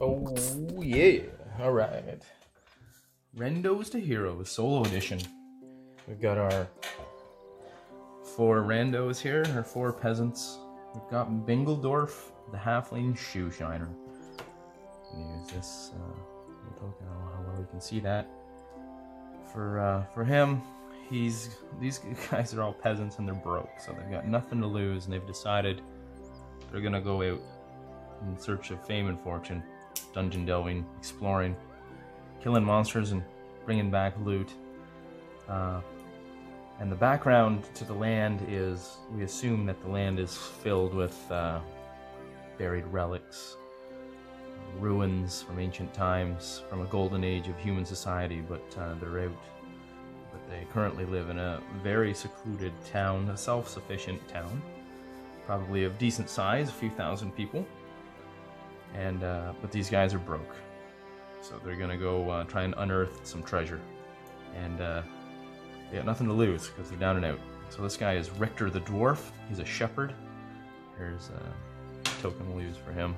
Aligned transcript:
Oh 0.00 0.34
yeah! 0.80 1.20
All 1.60 1.72
right. 1.72 2.22
Randos 3.36 3.90
to 3.90 4.00
Heroes 4.00 4.48
Solo 4.48 4.84
Edition. 4.84 5.20
We've 6.08 6.18
got 6.18 6.38
our 6.38 6.66
four 8.36 8.62
randos 8.62 9.20
here, 9.20 9.44
our 9.54 9.62
four 9.62 9.92
peasants. 9.92 10.56
We've 10.94 11.10
got 11.10 11.28
Bingledorf, 11.28 12.32
the 12.52 12.56
halfling 12.56 13.18
shoe 13.18 13.50
shiner. 13.50 13.90
Use 15.14 15.50
this 15.52 15.90
uh, 15.94 16.78
token. 16.78 17.06
I 17.06 17.12
don't 17.12 17.22
know 17.22 17.32
how 17.34 17.44
well 17.48 17.60
you 17.60 17.66
can 17.70 17.82
see 17.82 18.00
that. 18.00 18.26
For 19.52 19.78
uh, 19.78 20.04
for 20.14 20.24
him, 20.24 20.62
he's 21.10 21.56
these 21.80 22.00
guys 22.30 22.54
are 22.54 22.62
all 22.62 22.72
peasants 22.72 23.18
and 23.18 23.26
they're 23.26 23.34
broke, 23.34 23.70
so 23.84 23.92
they've 23.92 24.10
got 24.10 24.26
nothing 24.26 24.60
to 24.60 24.66
lose, 24.66 25.04
and 25.04 25.12
they've 25.12 25.26
decided 25.26 25.82
they're 26.70 26.80
gonna 26.80 27.00
go 27.00 27.22
out 27.22 27.40
in 28.22 28.38
search 28.38 28.70
of 28.70 28.84
fame 28.86 29.08
and 29.08 29.20
fortune, 29.20 29.62
dungeon 30.14 30.46
delving, 30.46 30.86
exploring, 30.98 31.56
killing 32.42 32.64
monsters, 32.64 33.12
and 33.12 33.22
bringing 33.64 33.90
back 33.90 34.14
loot. 34.24 34.50
Uh, 35.48 35.80
and 36.78 36.90
the 36.90 36.96
background 36.96 37.64
to 37.74 37.84
the 37.84 37.92
land 37.92 38.46
is 38.48 38.96
we 39.14 39.24
assume 39.24 39.66
that 39.66 39.80
the 39.82 39.88
land 39.88 40.18
is 40.18 40.36
filled 40.36 40.94
with 40.94 41.30
uh, 41.30 41.60
buried 42.56 42.86
relics, 42.86 43.56
ruins 44.78 45.42
from 45.42 45.58
ancient 45.58 45.92
times, 45.92 46.62
from 46.70 46.80
a 46.82 46.86
golden 46.86 47.24
age 47.24 47.48
of 47.48 47.58
human 47.58 47.84
society, 47.84 48.42
but 48.48 48.62
uh, 48.78 48.94
they're 49.00 49.24
out. 49.24 49.32
They 50.50 50.66
currently 50.72 51.04
live 51.04 51.30
in 51.30 51.38
a 51.38 51.62
very 51.82 52.12
secluded 52.12 52.72
town, 52.84 53.28
a 53.30 53.36
self 53.36 53.68
sufficient 53.68 54.26
town, 54.26 54.60
probably 55.46 55.84
of 55.84 55.96
decent 55.96 56.28
size, 56.28 56.68
a 56.68 56.72
few 56.72 56.90
thousand 56.90 57.36
people. 57.36 57.64
And 58.94 59.22
uh, 59.22 59.52
but 59.60 59.70
these 59.70 59.88
guys 59.88 60.12
are 60.12 60.18
broke, 60.18 60.56
so 61.40 61.60
they're 61.64 61.76
gonna 61.76 61.96
go 61.96 62.28
uh, 62.28 62.44
try 62.44 62.64
and 62.64 62.74
unearth 62.78 63.24
some 63.24 63.44
treasure, 63.44 63.80
and 64.56 64.80
uh, 64.80 65.02
they 65.90 65.98
got 65.98 66.06
nothing 66.06 66.26
to 66.26 66.32
lose 66.32 66.68
because 66.68 66.90
they're 66.90 66.98
down 66.98 67.16
and 67.16 67.24
out. 67.24 67.38
So 67.68 67.82
this 67.82 67.96
guy 67.96 68.14
is 68.14 68.30
Richter 68.30 68.68
the 68.68 68.80
dwarf. 68.80 69.30
He's 69.48 69.60
a 69.60 69.64
shepherd. 69.64 70.12
Here's 70.98 71.30
a 71.30 72.10
token 72.20 72.52
we'll 72.52 72.64
use 72.64 72.76
for 72.76 72.90
him. 72.90 73.14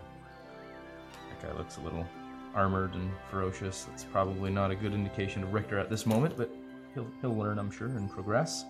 That 1.31 1.48
guy 1.48 1.59
looks 1.59 1.79
a 1.79 1.81
little 1.81 2.07
armored 2.55 2.95
and 2.95 3.11
ferocious. 3.31 3.85
That's 3.85 4.05
probably 4.05 4.51
not 4.51 4.70
a 4.70 4.75
good 4.75 4.92
indication 4.92 5.42
of 5.42 5.55
Richter 5.55 5.79
at 5.79 5.89
this 5.89 6.05
moment, 6.05 6.37
but 6.37 6.51
he'll 6.95 7.11
he'll 7.21 7.37
learn, 7.37 7.59
I'm 7.59 7.71
sure, 7.71 7.89
and 7.89 8.11
progress. 8.11 8.65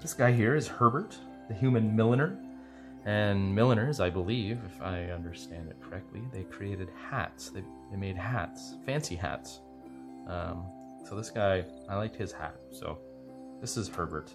This 0.00 0.14
guy 0.14 0.32
here 0.32 0.54
is 0.54 0.68
Herbert, 0.68 1.18
the 1.48 1.54
human 1.54 1.94
milliner. 1.94 2.38
And 3.04 3.54
milliners, 3.54 4.00
I 4.00 4.10
believe, 4.10 4.58
if 4.66 4.82
I 4.82 5.04
understand 5.04 5.68
it 5.70 5.76
correctly, 5.80 6.22
they 6.32 6.42
created 6.42 6.88
hats. 7.10 7.48
They, 7.48 7.62
they 7.90 7.96
made 7.96 8.16
hats, 8.16 8.74
fancy 8.84 9.16
hats. 9.16 9.60
Um, 10.26 10.64
so 11.08 11.16
this 11.16 11.30
guy, 11.30 11.64
I 11.88 11.96
liked 11.96 12.16
his 12.16 12.32
hat. 12.32 12.56
So 12.70 12.98
this 13.60 13.76
is 13.76 13.88
Herbert. 13.88 14.34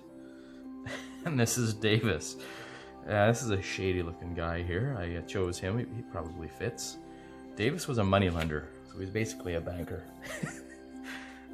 and 1.25 1.39
this 1.39 1.57
is 1.57 1.73
Davis. 1.73 2.37
Uh, 3.07 3.27
this 3.27 3.43
is 3.43 3.51
a 3.51 3.61
shady 3.61 4.01
looking 4.01 4.33
guy 4.33 4.63
here. 4.63 4.95
I 4.97 5.17
uh, 5.17 5.21
chose 5.21 5.59
him. 5.59 5.77
He, 5.77 5.85
he 5.95 6.01
probably 6.01 6.47
fits. 6.47 6.97
Davis 7.55 7.87
was 7.87 7.99
a 7.99 8.03
moneylender, 8.03 8.69
so 8.91 8.99
he's 8.99 9.11
basically 9.11 9.55
a 9.55 9.61
banker. 9.61 10.03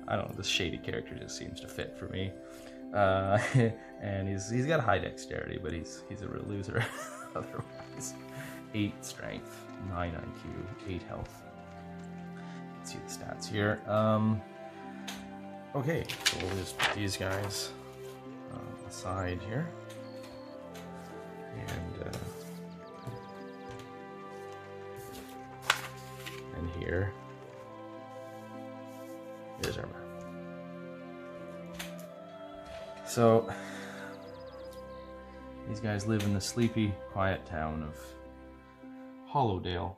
I 0.09 0.15
don't 0.15 0.29
know, 0.29 0.35
this 0.35 0.47
shady 0.47 0.79
character 0.79 1.13
just 1.15 1.37
seems 1.37 1.61
to 1.61 1.67
fit 1.67 1.95
for 1.95 2.07
me. 2.09 2.31
Uh, 2.93 3.37
and 4.01 4.27
he's 4.27 4.49
he's 4.49 4.65
got 4.65 4.79
high 4.79 4.97
dexterity, 4.97 5.59
but 5.61 5.71
he's 5.71 6.03
he's 6.09 6.23
a 6.23 6.27
real 6.27 6.43
loser 6.47 6.83
otherwise. 7.35 8.15
Eight 8.73 9.05
strength, 9.05 9.65
nine 9.89 10.13
IQ, 10.13 10.91
eight 10.91 11.03
health. 11.03 11.43
Let's 12.77 12.91
see 12.91 12.97
the 13.07 13.25
stats 13.25 13.47
here. 13.47 13.79
Um, 13.87 14.41
okay, 15.75 16.03
so 16.25 16.37
we'll 16.41 16.55
just 16.57 16.77
put 16.77 16.95
these 16.95 17.15
guys 17.15 17.71
uh, 18.53 18.87
aside 18.87 19.39
here, 19.47 19.69
and 21.55 22.03
uh, 22.03 22.17
and 26.57 26.69
here. 26.81 27.13
Here's 29.61 29.77
our. 29.77 29.87
So, 33.05 33.51
these 35.67 35.79
guys 35.79 36.05
live 36.05 36.23
in 36.23 36.33
the 36.33 36.41
sleepy, 36.41 36.93
quiet 37.11 37.45
town 37.45 37.83
of 37.83 37.95
Hollowdale. 39.31 39.95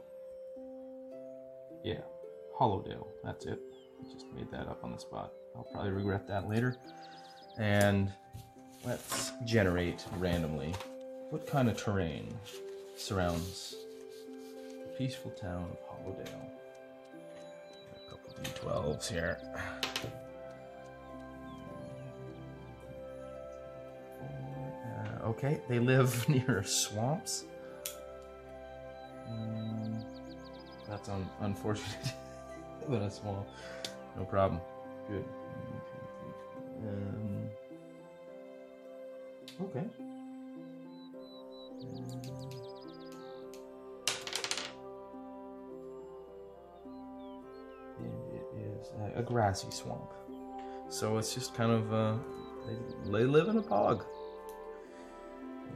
Yeah, 1.84 2.02
Hollowdale, 2.58 3.08
that's 3.24 3.46
it. 3.46 3.60
Just 4.14 4.26
made 4.34 4.50
that 4.52 4.68
up 4.68 4.84
on 4.84 4.92
the 4.92 4.98
spot. 4.98 5.34
I'll 5.56 5.64
probably 5.64 5.92
regret 5.92 6.28
that 6.28 6.48
later. 6.48 6.78
And 7.58 8.12
let's 8.86 9.32
generate 9.46 10.06
randomly 10.18 10.74
what 11.30 11.46
kind 11.46 11.70
of 11.70 11.78
terrain 11.78 12.34
surrounds 12.96 13.76
the 14.28 14.94
peaceful 14.98 15.32
town 15.32 15.70
of 15.72 15.78
Hollowdale. 15.90 16.61
Got 18.44 18.52
a 18.52 18.60
couple 18.60 18.94
d12s 18.98 19.08
here. 19.10 19.38
Uh, 24.22 25.28
okay, 25.28 25.62
they 25.68 25.80
live 25.80 26.28
near 26.30 26.64
swamps. 26.64 27.46
Um, 29.28 30.04
that's 30.88 31.10
un- 31.10 31.30
unfortunate. 31.42 32.14
but 32.90 33.02
a 33.02 33.10
swamp. 33.12 33.48
No 34.18 34.26
problem. 34.26 34.62
Good. 35.08 35.26
Um, 36.84 37.50
okay. 39.62 39.86
And 41.82 42.41
a, 49.16 49.24
grassy 49.24 49.72
swamp. 49.72 50.14
So 50.90 51.18
it's 51.18 51.34
just 51.34 51.54
kind 51.54 51.72
of, 51.72 51.94
uh, 51.94 52.16
they, 52.66 53.12
they 53.12 53.24
live 53.26 53.48
in 53.48 53.58
a 53.58 53.62
bog. 53.62 54.06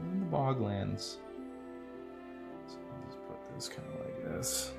In 0.01 0.19
the 0.19 0.25
boglands. 0.25 1.17
So 2.67 2.77
I'll 2.77 3.05
just 3.05 3.27
put 3.27 3.55
this 3.55 3.69
kind 3.69 3.87
of 3.93 4.05
like 4.05 4.23
this. 4.23 4.71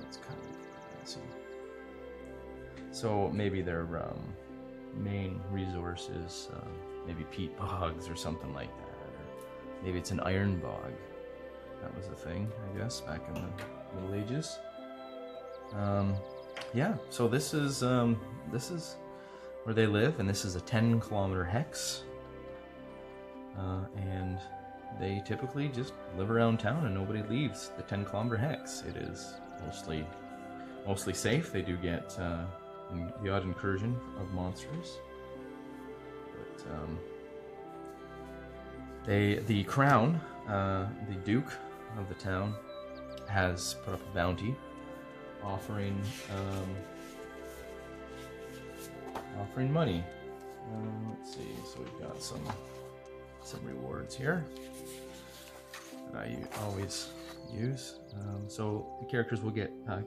That's 0.00 0.16
kind 0.18 0.38
of 0.38 0.98
grassy. 0.98 1.20
So 2.92 3.30
maybe 3.34 3.62
their 3.62 3.82
um, 3.82 4.34
main 4.94 5.40
resource 5.50 6.08
is 6.08 6.48
uh, 6.54 6.66
maybe 7.06 7.24
peat 7.30 7.56
bogs 7.58 8.08
or 8.08 8.16
something 8.16 8.52
like 8.54 8.68
that. 8.68 8.88
Maybe 9.84 9.98
it's 9.98 10.10
an 10.10 10.20
iron 10.20 10.58
bog. 10.58 10.92
That 11.82 11.94
was 11.96 12.06
a 12.08 12.16
thing, 12.16 12.50
I 12.74 12.78
guess, 12.78 13.00
back 13.00 13.20
in 13.28 13.34
the 13.34 14.00
Middle 14.00 14.24
Ages. 14.24 14.58
Um, 15.74 16.14
yeah, 16.74 16.94
so 17.10 17.28
this 17.28 17.54
is 17.54 17.82
um, 17.82 18.20
this 18.52 18.70
is 18.70 18.96
where 19.64 19.74
they 19.74 19.86
live, 19.86 20.20
and 20.20 20.28
this 20.28 20.44
is 20.44 20.54
a 20.56 20.60
10 20.60 21.00
kilometer 21.00 21.44
hex. 21.44 22.04
Uh, 23.58 23.80
and 23.96 24.38
they 25.00 25.22
typically 25.26 25.68
just 25.68 25.92
live 26.16 26.30
around 26.30 26.58
town 26.58 26.86
and 26.86 26.94
nobody 26.94 27.22
leaves 27.24 27.70
the 27.76 27.82
10 27.82 28.04
kilometer 28.04 28.36
hex. 28.36 28.82
It 28.82 28.96
is 28.96 29.34
mostly 29.64 30.06
mostly 30.86 31.12
safe. 31.12 31.52
They 31.52 31.62
do 31.62 31.76
get 31.76 32.16
uh, 32.18 32.44
the 33.22 33.30
odd 33.30 33.42
incursion 33.42 33.96
of 34.20 34.32
monsters, 34.32 34.98
but 36.32 36.72
um, 36.72 36.98
they 39.04 39.40
the 39.46 39.64
crown, 39.64 40.20
uh, 40.48 40.88
the 41.08 41.14
duke 41.16 41.52
of 41.98 42.08
the 42.08 42.14
town, 42.14 42.54
has 43.28 43.74
put 43.84 43.94
up 43.94 44.00
a 44.00 44.14
bounty 44.14 44.56
offering 45.42 46.00
um, 46.30 46.76
offering 49.40 49.72
money. 49.72 50.04
Um, 50.74 51.16
let's 51.16 51.34
see. 51.34 51.48
So 51.64 51.80
we've 51.80 52.08
got 52.08 52.22
some 52.22 52.42
some 53.42 53.60
rewards 53.64 54.14
here 54.14 54.44
that 56.12 56.20
I 56.20 56.36
always 56.62 57.08
use. 57.52 57.96
Um, 58.20 58.44
so 58.46 58.86
the 59.00 59.06
characters 59.06 59.40
will 59.40 59.50
get. 59.50 59.72
Uh, 59.88 60.00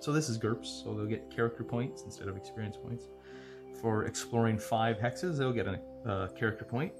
so 0.00 0.12
this 0.12 0.28
is 0.28 0.38
GURPS, 0.38 0.84
so 0.84 0.94
they'll 0.94 1.06
get 1.06 1.28
character 1.34 1.64
points 1.64 2.02
instead 2.02 2.28
of 2.28 2.36
experience 2.36 2.76
points. 2.76 3.06
For 3.80 4.04
exploring 4.04 4.58
five 4.58 4.96
hexes, 4.96 5.38
they'll 5.38 5.52
get 5.52 5.66
a 5.66 5.80
uh, 6.06 6.28
character 6.28 6.64
point, 6.64 6.92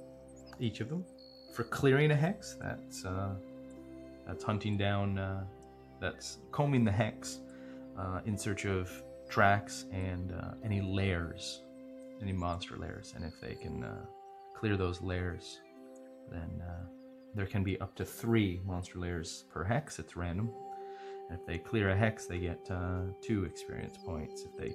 each 0.59 0.81
of 0.81 0.89
them. 0.89 1.05
For 1.53 1.63
clearing 1.63 2.11
a 2.11 2.15
hex, 2.15 2.57
that's 2.61 3.05
uh, 3.05 3.35
that's 4.27 4.43
hunting 4.43 4.77
down, 4.77 5.17
uh, 5.17 5.43
that's 5.99 6.37
combing 6.51 6.83
the 6.83 6.91
hex 6.91 7.39
uh, 7.99 8.21
in 8.25 8.37
search 8.37 8.65
of 8.65 8.89
tracks 9.29 9.85
and 9.91 10.31
uh, 10.31 10.51
any 10.63 10.81
lairs, 10.81 11.61
any 12.21 12.33
monster 12.33 12.77
lairs, 12.77 13.13
and 13.15 13.23
if 13.23 13.33
they 13.41 13.55
can 13.55 13.83
uh, 13.83 14.05
clear 14.55 14.77
those 14.77 15.01
lairs, 15.01 15.59
then 16.31 16.61
uh, 16.61 16.85
there 17.35 17.45
can 17.45 17.63
be 17.63 17.79
up 17.81 17.95
to 17.95 18.05
three 18.05 18.61
monster 18.65 18.99
lairs 18.99 19.45
per 19.51 19.63
hex. 19.63 19.99
It's 19.99 20.15
random. 20.15 20.49
And 21.29 21.39
if 21.39 21.45
they 21.45 21.57
clear 21.57 21.89
a 21.89 21.95
hex, 21.95 22.25
they 22.25 22.39
get 22.39 22.59
uh, 22.71 23.01
two 23.21 23.43
experience 23.43 23.97
points. 23.97 24.43
If 24.43 24.57
they 24.57 24.73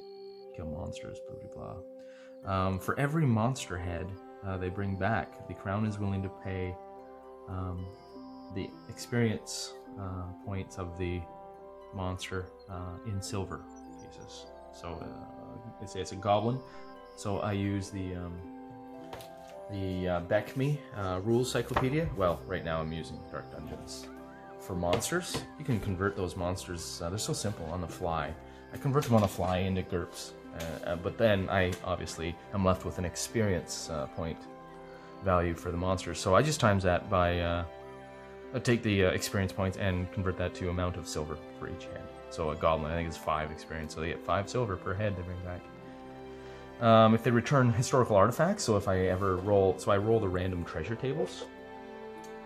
kill 0.54 0.66
monsters, 0.66 1.18
blah 1.26 1.36
blah 1.40 1.74
blah. 2.44 2.66
Um, 2.66 2.78
for 2.78 2.98
every 3.00 3.26
monster 3.26 3.76
head 3.78 4.06
uh, 4.46 4.58
they 4.58 4.68
bring 4.68 4.96
back, 4.96 5.48
the 5.48 5.54
crown 5.54 5.86
is 5.86 5.98
willing 5.98 6.22
to 6.22 6.30
pay 6.44 6.74
um, 7.48 7.86
the 8.54 8.68
experience 8.88 9.74
points 10.44 10.76
of 10.78 10.98
the 10.98 11.20
monster 11.94 12.46
uh, 12.70 12.96
in 13.06 13.20
silver 13.22 13.60
pieces. 14.02 14.46
So 14.72 14.98
uh, 15.00 15.82
it's, 15.82 15.96
it's 15.96 16.12
a 16.12 16.16
goblin. 16.16 16.58
So 17.16 17.38
I 17.38 17.52
use 17.52 17.90
the 17.90 18.16
um, 18.16 18.34
the 19.70 20.08
uh, 20.08 20.20
BECMI 20.22 20.78
uh, 20.96 21.20
rules 21.24 21.50
cyclopedia. 21.50 22.08
Well, 22.16 22.40
right 22.46 22.64
now 22.64 22.80
I'm 22.80 22.92
using 22.92 23.18
Dark 23.30 23.50
Dungeons. 23.50 24.06
For 24.60 24.74
monsters, 24.74 25.42
you 25.58 25.64
can 25.64 25.80
convert 25.80 26.16
those 26.16 26.36
monsters. 26.36 27.00
Uh, 27.02 27.08
they're 27.08 27.18
so 27.18 27.32
simple 27.32 27.66
on 27.66 27.80
the 27.80 27.88
fly. 27.88 28.32
I 28.72 28.76
convert 28.76 29.04
them 29.04 29.14
on 29.14 29.22
the 29.22 29.28
fly 29.28 29.58
into 29.58 29.82
GURPS, 29.82 30.32
uh, 30.58 30.64
uh, 30.86 30.96
but 30.96 31.16
then 31.16 31.48
I 31.48 31.72
obviously 31.84 32.34
am 32.52 32.64
left 32.64 32.84
with 32.84 32.98
an 32.98 33.04
experience 33.04 33.90
point 34.16 34.38
value 35.22 35.54
for 35.54 35.70
the 35.70 35.76
monsters. 35.76 36.18
So 36.18 36.34
I 36.34 36.42
just 36.42 36.60
times 36.60 36.82
that 36.82 37.08
by 37.08 37.64
uh, 38.54 38.58
take 38.60 38.82
the 38.82 39.06
uh, 39.06 39.10
experience 39.10 39.52
points 39.52 39.76
and 39.76 40.10
convert 40.12 40.38
that 40.38 40.54
to 40.54 40.70
amount 40.70 40.96
of 40.96 41.08
silver 41.08 41.36
for 41.58 41.68
each 41.68 41.84
head. 41.84 42.02
So 42.30 42.50
a 42.50 42.56
goblin, 42.56 42.92
I 42.92 42.96
think, 42.96 43.08
is 43.08 43.16
five 43.16 43.50
experience, 43.50 43.94
so 43.94 44.00
they 44.00 44.08
get 44.08 44.24
five 44.24 44.48
silver 44.48 44.76
per 44.76 44.94
head 44.94 45.16
they 45.16 45.22
bring 45.22 45.38
back. 45.44 45.60
Um, 46.80 47.14
if 47.14 47.22
they 47.22 47.30
return 47.30 47.72
historical 47.72 48.16
artifacts, 48.16 48.64
so 48.64 48.76
if 48.76 48.88
I 48.88 49.06
ever 49.06 49.36
roll, 49.36 49.78
so 49.78 49.92
I 49.92 49.96
roll 49.96 50.20
the 50.20 50.28
random 50.28 50.64
treasure 50.64 50.96
tables 50.96 51.44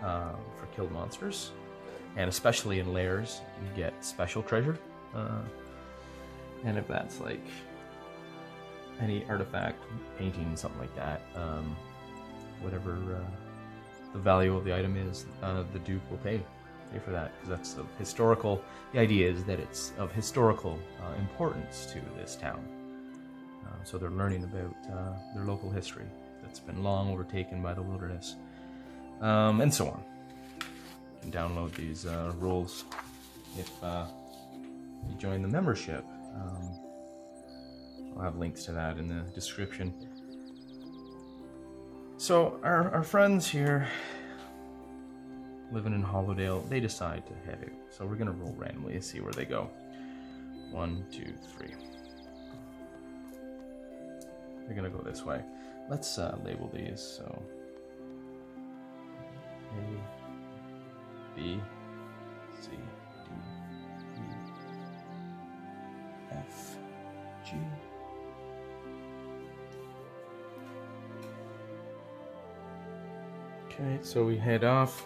uh, 0.03 0.33
for 0.57 0.65
killed 0.75 0.91
monsters, 0.91 1.51
and 2.15 2.29
especially 2.29 2.79
in 2.79 2.93
lairs, 2.93 3.41
you 3.61 3.75
get 3.75 3.93
special 4.03 4.43
treasure. 4.43 4.77
Uh, 5.15 5.41
and 6.63 6.77
if 6.77 6.87
that's 6.87 7.19
like 7.19 7.45
any 8.99 9.25
artifact, 9.29 9.83
painting, 10.17 10.55
something 10.55 10.79
like 10.79 10.95
that, 10.95 11.21
um, 11.35 11.75
whatever 12.61 12.93
uh, 12.93 13.48
the 14.13 14.19
value 14.19 14.55
of 14.55 14.63
the 14.65 14.75
item 14.75 14.97
is, 14.97 15.25
uh, 15.43 15.63
the 15.73 15.79
Duke 15.79 16.01
will 16.09 16.17
pay 16.17 16.41
pay 16.91 16.99
for 16.99 17.11
that 17.11 17.31
because 17.35 17.49
that's 17.49 17.77
of 17.77 17.87
historical. 17.97 18.61
The 18.93 18.99
idea 18.99 19.29
is 19.29 19.43
that 19.45 19.59
it's 19.59 19.93
of 19.97 20.11
historical 20.11 20.79
uh, 21.01 21.19
importance 21.19 21.85
to 21.93 22.01
this 22.17 22.35
town. 22.35 22.67
Uh, 23.65 23.69
so 23.83 23.97
they're 23.97 24.09
learning 24.09 24.43
about 24.43 24.75
uh, 24.91 25.13
their 25.35 25.45
local 25.45 25.69
history 25.69 26.05
that's 26.41 26.59
been 26.59 26.83
long 26.83 27.11
overtaken 27.11 27.61
by 27.61 27.73
the 27.73 27.81
wilderness, 27.81 28.35
um, 29.21 29.61
and 29.61 29.73
so 29.73 29.87
on. 29.87 30.03
You 30.59 31.31
can 31.31 31.31
download 31.31 31.75
these 31.75 32.05
uh, 32.05 32.33
rules 32.37 32.85
if 33.57 33.71
uh, 33.83 34.05
you 35.07 35.15
join 35.17 35.41
the 35.41 35.47
membership. 35.47 36.03
Um, 36.35 36.79
I'll 38.15 38.23
have 38.23 38.37
links 38.37 38.65
to 38.65 38.71
that 38.73 38.97
in 38.97 39.07
the 39.07 39.21
description. 39.33 39.93
So 42.19 42.59
our, 42.63 42.91
our 42.91 43.01
friends 43.01 43.47
here 43.47 43.87
living 45.71 45.93
in 45.93 46.03
Hollowdale, 46.03 46.67
they 46.67 46.81
decide 46.81 47.23
to 47.27 47.33
head 47.49 47.59
out. 47.63 47.71
So 47.89 48.05
we're 48.05 48.17
gonna 48.17 48.33
roll 48.33 48.53
randomly 48.57 48.95
and 48.95 49.03
see 49.03 49.21
where 49.21 49.31
they 49.31 49.45
go. 49.45 49.69
One, 50.69 51.05
two, 51.09 51.33
three. 51.55 51.73
They're 54.65 54.75
gonna 54.75 54.89
go 54.89 55.01
this 55.01 55.23
way. 55.23 55.41
Let's 55.89 56.17
uh, 56.17 56.37
label 56.43 56.69
these. 56.73 56.99
So 56.99 57.41
A, 59.77 61.37
B, 61.37 61.61
Okay, 73.81 73.99
so 74.01 74.25
we 74.25 74.35
head 74.35 74.65
off 74.65 75.05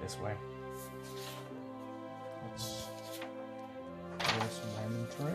this 0.00 0.18
way. 0.18 0.32
Let's 2.52 2.86
some 4.48 4.70
random 4.78 5.08
terrain. 5.18 5.34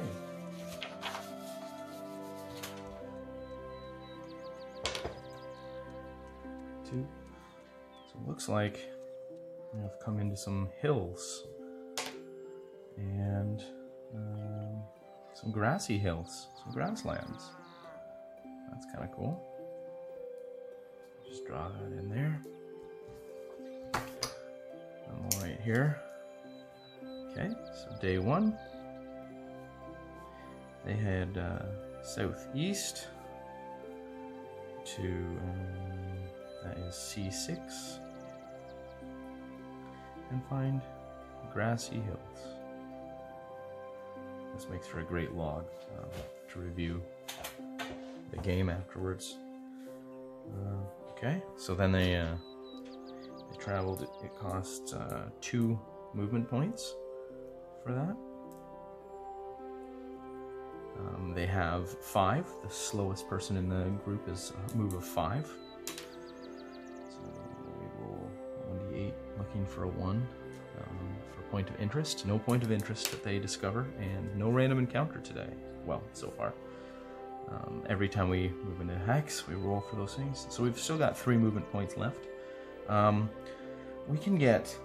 Two. 6.90 7.08
So 8.08 8.20
it 8.20 8.28
looks 8.28 8.50
like 8.50 8.90
I've 9.84 10.00
come 10.00 10.20
into 10.20 10.36
some 10.36 10.70
hills 10.82 11.46
and 12.98 13.64
um, 14.16 14.82
some 15.36 15.52
grassy 15.52 16.00
hills, 16.00 16.48
some 16.64 16.74
grasslands. 16.74 17.52
That's 18.72 18.86
kind 18.88 19.04
of 19.04 19.12
cool. 19.16 19.51
Draw 21.52 21.68
that 21.68 22.00
in 22.00 22.10
there. 22.10 22.42
Right 25.42 25.60
here. 25.62 26.00
Okay, 27.32 27.50
so 27.74 27.90
day 28.02 28.20
one. 28.20 28.58
They 30.86 30.94
head 30.94 31.38
uh, 31.38 31.66
southeast 32.06 33.10
to, 34.96 35.02
um, 35.02 36.24
that 36.64 36.78
is 36.78 36.96
C6, 36.96 38.00
and 40.30 40.42
find 40.46 40.82
grassy 41.52 42.00
hills. 42.00 42.56
This 44.56 44.70
makes 44.70 44.88
for 44.88 45.02
a 45.02 45.04
great 45.04 45.34
log 45.34 45.66
uh, 46.00 46.06
to 46.54 46.60
review 46.60 47.04
the 48.32 48.38
game 48.38 48.70
afterwards. 48.70 49.36
Uh, 50.48 51.01
okay, 51.22 51.42
so 51.56 51.76
then 51.76 51.92
they 51.92 52.16
uh, 52.16 52.36
they 53.52 53.58
traveled. 53.58 54.02
It, 54.02 54.10
it 54.24 54.36
cost 54.36 54.94
uh, 54.94 55.24
two 55.40 55.80
movement 56.14 56.50
points 56.50 56.96
for 57.84 57.94
that. 57.94 58.16
Um, 61.00 61.34
they 61.34 61.46
have 61.46 61.90
five. 61.90 62.46
The 62.64 62.70
slowest 62.70 63.28
person 63.28 63.58
in 63.58 63.70
the 63.70 63.86
group 64.04 64.28
is 64.30 64.54
a 64.74 64.78
move 64.78 64.94
of 64.94 65.06
five. 65.06 65.50
So 67.10 67.20
we 67.80 67.86
roll 68.00 68.30
1d8 68.92 69.14
looking 69.38 69.66
for 69.66 69.84
a 69.84 69.88
one 69.88 70.28
um, 70.80 71.16
for 71.36 71.42
point 71.44 71.70
of 71.70 71.80
interest. 71.80 72.26
No 72.26 72.38
point 72.38 72.64
of 72.64 72.72
interest 72.72 73.10
that 73.12 73.24
they 73.24 73.40
discover, 73.40 73.88
and 74.00 74.36
no 74.36 74.50
random 74.50 74.80
encounter 74.80 75.20
today. 75.20 75.50
Well, 75.86 76.04
so 76.14 76.30
far. 76.30 76.54
Um, 77.52 77.84
every 77.90 78.08
time 78.08 78.30
we 78.30 78.50
move 78.64 78.80
into 78.82 78.96
hex, 78.96 79.48
we 79.48 79.56
roll 79.56 79.82
for 79.82 79.96
those 79.96 80.14
things. 80.16 80.48
So 80.50 80.64
we've 80.64 80.80
still 80.80 80.98
got 80.98 81.18
three 81.18 81.38
movement 81.38 81.70
points 81.72 81.98
left. 81.98 82.28
Um, 82.88 83.30
we 84.08 84.18
can 84.18 84.38
get 84.38 84.76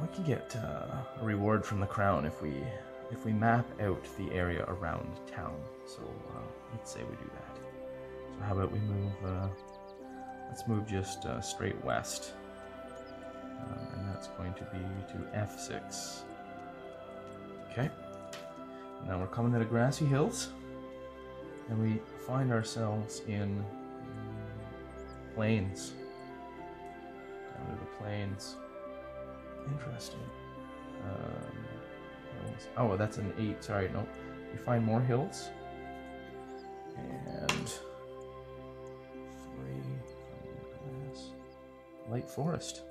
we 0.00 0.08
can 0.14 0.24
get 0.24 0.56
uh, 0.56 1.20
a 1.20 1.24
reward 1.24 1.64
from 1.66 1.80
the 1.80 1.86
crown 1.86 2.24
if 2.24 2.40
we 2.40 2.54
if 3.10 3.24
we 3.26 3.32
map 3.32 3.66
out 3.80 4.04
the 4.16 4.32
area 4.32 4.64
around 4.68 5.06
town. 5.26 5.54
So 5.86 6.02
uh, 6.34 6.40
let's 6.72 6.90
say 6.90 7.00
we 7.00 7.16
do 7.16 7.30
that. 7.34 7.58
So 8.34 8.42
how 8.44 8.54
about 8.54 8.72
we 8.72 8.78
move? 8.80 9.12
Uh, 9.24 9.48
let's 10.48 10.66
move 10.66 10.86
just 10.86 11.26
uh, 11.26 11.40
straight 11.40 11.82
west, 11.84 12.32
uh, 13.44 13.96
and 13.96 14.08
that's 14.08 14.28
going 14.28 14.54
to 14.54 14.64
be 14.64 14.78
to 15.12 15.18
F6. 15.36 16.22
Okay. 17.70 17.90
Now 19.06 19.18
we're 19.18 19.26
coming 19.26 19.52
to 19.52 19.58
the 19.58 19.64
grassy 19.64 20.06
hills, 20.06 20.50
and 21.68 21.80
we 21.80 22.00
find 22.26 22.52
ourselves 22.52 23.22
in 23.28 23.64
plains. 25.34 25.92
Down 27.56 27.66
to 27.76 27.80
the 27.80 27.90
plains. 27.98 28.56
Interesting. 29.66 30.20
Um. 31.04 31.62
Oh, 32.76 32.96
that's 32.96 33.18
an 33.18 33.32
eight. 33.38 33.62
Sorry, 33.62 33.88
no. 33.92 34.06
We 34.52 34.58
find 34.58 34.84
more 34.84 35.00
hills. 35.00 35.48
And 36.96 37.68
three 39.54 39.82
grass. 41.08 41.30
Light 42.10 42.28
forest. 42.28 42.82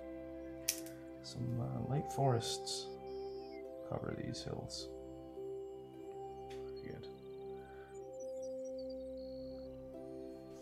Some 1.24 1.60
uh, 1.62 1.92
light 1.92 2.12
forests 2.12 2.88
cover 3.90 4.16
these 4.18 4.42
hills. 4.42 4.88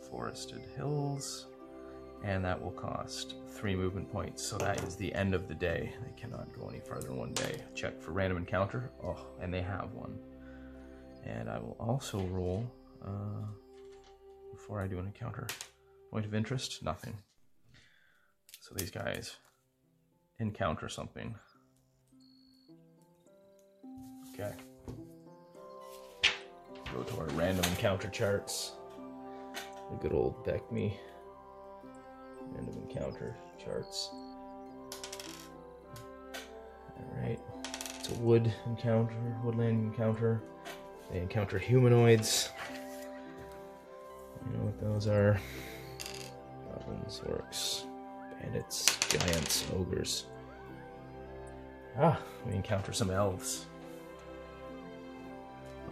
Forested 0.09 0.61
hills 0.75 1.47
and 2.23 2.43
that 2.43 2.61
will 2.61 2.71
cost 2.71 3.35
three 3.47 3.75
movement 3.75 4.11
points. 4.11 4.43
So 4.43 4.57
that 4.57 4.83
is 4.83 4.95
the 4.95 5.13
end 5.13 5.33
of 5.33 5.47
the 5.47 5.53
day. 5.53 5.93
They 6.03 6.21
cannot 6.21 6.51
go 6.57 6.67
any 6.67 6.79
further 6.79 7.09
in 7.09 7.17
one 7.17 7.33
day. 7.33 7.61
Check 7.75 8.01
for 8.01 8.11
random 8.11 8.37
encounter. 8.37 8.91
Oh, 9.03 9.27
and 9.41 9.53
they 9.53 9.61
have 9.61 9.91
one. 9.93 10.17
And 11.25 11.49
I 11.49 11.59
will 11.59 11.77
also 11.79 12.19
roll 12.27 12.69
uh, 13.05 13.45
before 14.51 14.81
I 14.81 14.87
do 14.87 14.99
an 14.99 15.05
encounter. 15.05 15.47
Point 16.11 16.25
of 16.25 16.33
interest? 16.33 16.83
Nothing. 16.83 17.17
So 18.59 18.75
these 18.75 18.91
guys 18.91 19.37
encounter 20.39 20.89
something. 20.89 21.35
Okay. 24.33 24.53
Go 26.93 27.03
to 27.03 27.17
our 27.19 27.27
random 27.29 27.65
encounter 27.71 28.09
charts. 28.09 28.73
The 29.91 29.97
good 29.97 30.13
old 30.13 30.45
BECMI. 30.45 30.93
Random 32.53 32.87
encounter 32.87 33.35
charts. 33.63 34.09
Alright. 37.15 37.39
It's 37.99 38.09
a 38.09 38.13
wood 38.21 38.53
encounter, 38.65 39.13
woodland 39.43 39.93
encounter. 39.93 40.41
They 41.11 41.19
encounter 41.19 41.57
humanoids. 41.57 42.49
You 44.45 44.57
know 44.57 44.65
what 44.65 44.79
those 44.79 45.07
are? 45.07 45.39
Goblins, 46.71 47.21
orcs, 47.25 47.85
bandits, 48.41 48.97
giants, 49.09 49.65
ogres. 49.75 50.25
Ah, 51.99 52.21
we 52.45 52.53
encounter 52.53 52.93
some 52.93 53.09
elves. 53.09 53.65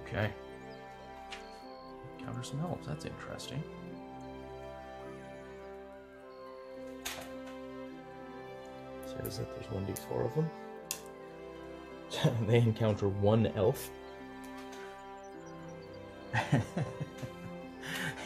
Okay. 0.04 0.32
Encounter 2.20 2.44
some 2.44 2.60
elves, 2.62 2.88
that's 2.88 3.06
interesting. 3.06 3.62
Says 9.24 9.40
that 9.40 9.48
there's 9.56 9.68
1d4 9.68 10.26
of 10.26 10.36
them. 10.36 10.50
they 12.48 12.58
encounter 12.58 13.08
one 13.08 13.48
elf. 13.56 13.90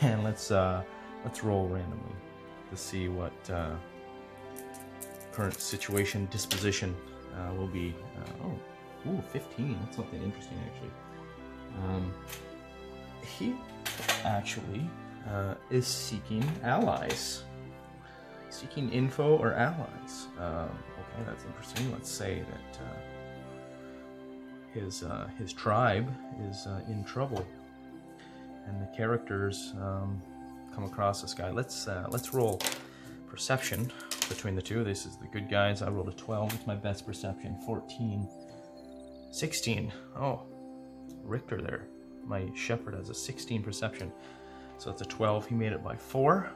and 0.01 0.23
let's 0.23 0.51
uh, 0.51 0.83
let's 1.23 1.43
roll 1.43 1.67
randomly 1.67 2.15
to 2.69 2.77
see 2.77 3.07
what 3.07 3.33
uh, 3.49 3.75
current 5.31 5.59
situation 5.59 6.27
disposition 6.31 6.95
uh, 7.35 7.53
will 7.53 7.67
be. 7.67 7.95
Uh, 8.17 8.45
oh, 8.45 8.59
ooh, 9.09 9.23
15. 9.31 9.77
That's 9.83 9.95
something 9.95 10.21
interesting 10.21 10.57
actually. 10.65 10.91
Um, 11.83 12.13
he 13.37 13.55
actually 14.25 14.89
uh, 15.29 15.55
is 15.69 15.87
seeking 15.87 16.43
allies, 16.63 17.43
seeking 18.53 18.89
info 18.91 19.37
or 19.37 19.53
allies. 19.53 20.27
Um, 20.39 20.69
okay, 20.99 21.23
that's 21.25 21.45
interesting. 21.45 21.91
Let's 21.91 22.09
say 22.09 22.43
that 22.49 22.81
uh, 22.81 22.97
his 24.73 25.03
uh, 25.03 25.29
his 25.37 25.53
tribe 25.53 26.09
is 26.49 26.67
uh, 26.67 26.81
in 26.87 27.03
trouble, 27.03 27.45
and 28.67 28.81
the 28.81 28.95
characters 28.95 29.73
um, 29.81 30.21
come 30.73 30.83
across 30.83 31.21
this 31.21 31.33
guy. 31.33 31.51
Let's 31.51 31.87
uh, 31.87 32.07
let's 32.09 32.33
roll 32.33 32.59
perception 33.29 33.91
between 34.27 34.55
the 34.55 34.61
two. 34.61 34.83
This 34.83 35.05
is 35.05 35.17
the 35.17 35.27
good 35.27 35.49
guys. 35.49 35.81
I 35.81 35.89
rolled 35.89 36.09
a 36.09 36.13
12. 36.13 36.53
It's 36.53 36.67
my 36.67 36.75
best 36.75 37.05
perception. 37.05 37.57
14. 37.65 38.27
16. 39.31 39.93
Oh, 40.17 40.43
Richter 41.23 41.61
there. 41.61 41.87
My 42.25 42.49
shepherd 42.55 42.93
has 42.95 43.09
a 43.09 43.13
16 43.13 43.63
perception. 43.63 44.11
So 44.77 44.91
it's 44.91 45.01
a 45.01 45.05
12. 45.05 45.47
He 45.47 45.55
made 45.55 45.71
it 45.71 45.83
by 45.83 45.95
4. 45.95 46.49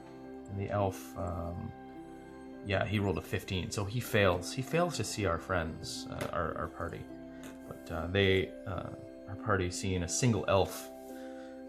And 0.49 0.59
the 0.59 0.69
elf, 0.69 1.17
um, 1.17 1.71
yeah, 2.65 2.85
he 2.85 2.99
rolled 2.99 3.17
a 3.17 3.21
15. 3.21 3.71
So 3.71 3.85
he 3.85 3.99
fails. 3.99 4.51
He 4.51 4.61
fails 4.61 4.97
to 4.97 5.03
see 5.03 5.25
our 5.25 5.37
friends, 5.37 6.07
uh, 6.11 6.27
our, 6.33 6.57
our 6.57 6.67
party. 6.67 7.01
But 7.67 7.95
uh, 7.95 8.07
they, 8.07 8.49
uh, 8.67 8.87
our 9.29 9.35
party, 9.43 9.69
seeing 9.69 10.03
a 10.03 10.09
single 10.09 10.45
elf 10.47 10.89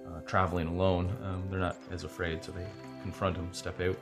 uh, 0.06 0.20
traveling 0.26 0.68
alone, 0.68 1.14
um, 1.24 1.44
they're 1.50 1.60
not 1.60 1.76
as 1.90 2.04
afraid. 2.04 2.42
So 2.42 2.52
they 2.52 2.66
confront 3.02 3.36
him, 3.36 3.48
step 3.52 3.80
out, 3.80 3.98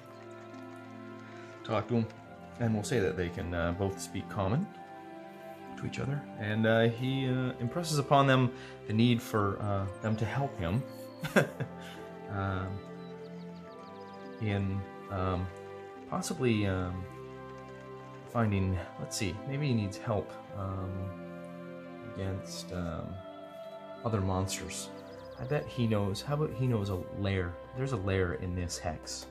talk 1.65 1.89
to 1.89 1.95
him, 1.95 2.07
and 2.61 2.73
we'll 2.73 2.85
say 2.85 3.01
that 3.01 3.17
they 3.17 3.29
can 3.29 3.53
uh, 3.53 3.73
both 3.73 4.01
speak 4.01 4.29
common 4.29 4.67
to 5.77 5.87
each 5.87 5.99
other. 5.99 6.23
And 6.39 6.67
uh, 6.67 6.89
he 6.89 7.25
impresses 7.25 7.99
upon 7.99 8.29
them 8.29 8.53
the 8.87 8.93
need 8.93 9.21
for 9.21 9.89
them 10.03 10.15
to 10.17 10.25
help 10.25 10.57
him 10.59 10.83
um, 12.31 12.79
in 14.41 14.81
um, 15.11 15.47
possibly 16.09 16.67
um, 16.67 17.05
finding, 18.33 18.79
let's 19.01 19.17
see, 19.17 19.35
maybe 19.49 19.69
he 19.69 19.75
needs 19.75 19.97
help 19.97 20.31
um, 20.57 20.93
against 22.15 22.73
um, 22.73 23.15
other 24.05 24.21
monsters. 24.21 24.89
I 25.41 25.45
bet 25.45 25.67
he 25.67 25.87
knows. 25.87 26.23
How 26.23 26.35
about 26.35 26.53
he 26.55 26.67
knows 26.67 26.91
a 26.91 27.01
lair? 27.19 27.55
There's 27.77 27.93
a 27.93 27.97
lair 27.97 28.35
in 28.35 28.55
this 28.55 28.79
hex. 28.79 29.27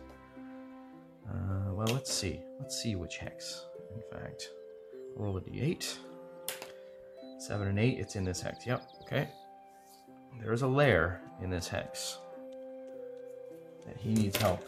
Uh, 1.30 1.74
well, 1.74 1.88
let's 1.88 2.12
see. 2.12 2.42
Let's 2.60 2.82
see 2.82 2.96
which 2.96 3.18
hex. 3.18 3.66
In 3.96 4.20
fact, 4.20 4.50
roll 5.16 5.38
a 5.38 5.42
d8. 5.42 5.98
Seven 7.40 7.68
and 7.70 7.80
eight. 7.80 8.00
It's 8.00 8.16
in 8.16 8.26
this 8.26 8.42
hex. 8.42 8.66
Yep. 8.66 8.84
Okay. 9.04 9.30
There's 10.42 10.62
a 10.62 10.68
lair 10.68 11.22
in 11.42 11.50
this 11.50 11.68
hex 11.68 12.18
that 13.86 13.98
he 13.98 14.14
needs 14.14 14.38
help 14.38 14.68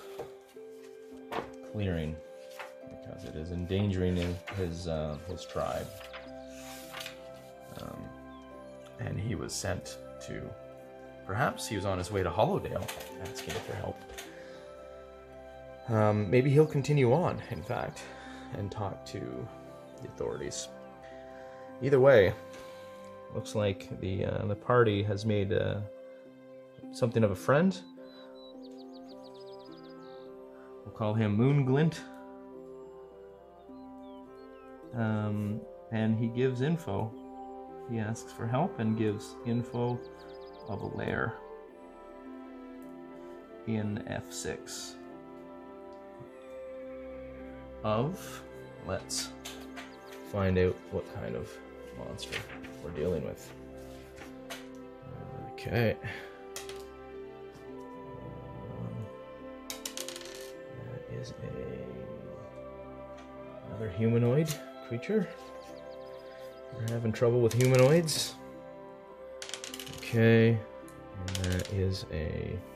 clearing 1.75 2.15
because 2.89 3.25
it 3.25 3.35
is 3.35 3.51
endangering 3.51 4.15
his 4.55 4.87
uh, 4.87 5.17
his 5.27 5.43
tribe. 5.43 5.87
Um, 7.81 8.01
and 9.01 9.19
he 9.19 9.35
was 9.35 9.51
sent 9.51 9.97
to. 10.27 10.41
Perhaps 11.27 11.67
he 11.67 11.75
was 11.75 11.85
on 11.85 11.97
his 11.97 12.11
way 12.11 12.23
to 12.23 12.29
Hollowdale 12.29 12.87
asking 13.23 13.55
for 13.55 13.75
help. 13.75 13.97
Um, 15.89 16.29
maybe 16.29 16.49
he'll 16.49 16.65
continue 16.65 17.11
on, 17.11 17.41
in 17.51 17.61
fact, 17.61 18.03
and 18.57 18.71
talk 18.71 19.05
to 19.07 19.19
the 20.01 20.07
authorities. 20.07 20.69
Either 21.81 21.99
way, 21.99 22.33
looks 23.33 23.53
like 23.53 23.99
the 23.99 24.25
uh, 24.25 24.45
the 24.45 24.55
party 24.55 25.03
has 25.03 25.25
made 25.25 25.51
uh, 25.51 25.79
something 26.93 27.23
of 27.25 27.31
a 27.31 27.35
friend. 27.35 27.77
Call 30.95 31.13
him 31.13 31.37
Moonglint. 31.37 31.99
Um, 34.95 35.61
and 35.91 36.17
he 36.17 36.27
gives 36.27 36.61
info. 36.61 37.11
He 37.91 37.99
asks 37.99 38.31
for 38.31 38.47
help 38.47 38.79
and 38.79 38.97
gives 38.97 39.35
info 39.45 39.99
of 40.67 40.81
a 40.81 40.97
lair 40.97 41.33
in 43.67 44.03
F6 44.09 44.95
of. 47.83 48.41
Let's 48.87 49.29
find 50.31 50.57
out 50.57 50.75
what 50.91 51.05
kind 51.15 51.35
of 51.35 51.49
monster 51.97 52.37
we're 52.83 52.91
dealing 52.91 53.23
with. 53.25 53.51
Okay. 55.53 55.97
Another 63.85 63.97
humanoid 63.97 64.53
creature. 64.87 65.27
We're 66.73 66.93
having 66.93 67.11
trouble 67.11 67.41
with 67.41 67.53
humanoids. 67.53 68.35
Okay, 69.97 70.57
and 71.27 71.35
that 71.45 71.73
is 71.73 72.05
a. 72.11 72.57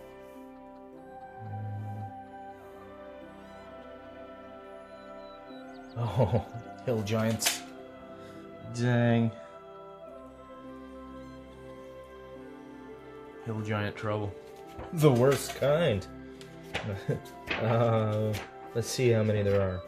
Oh, 6.01 6.45
hill 6.85 7.01
giants. 7.01 7.61
Dang. 8.73 9.31
Hill 13.45 13.59
giant 13.61 13.97
trouble. 13.97 14.33
The 14.93 15.11
worst 15.11 15.55
kind. 15.55 16.07
uh, 17.61 18.33
let's 18.75 18.87
see 18.87 19.09
how 19.09 19.23
many 19.23 19.41
there 19.41 19.59
are. 19.59 19.81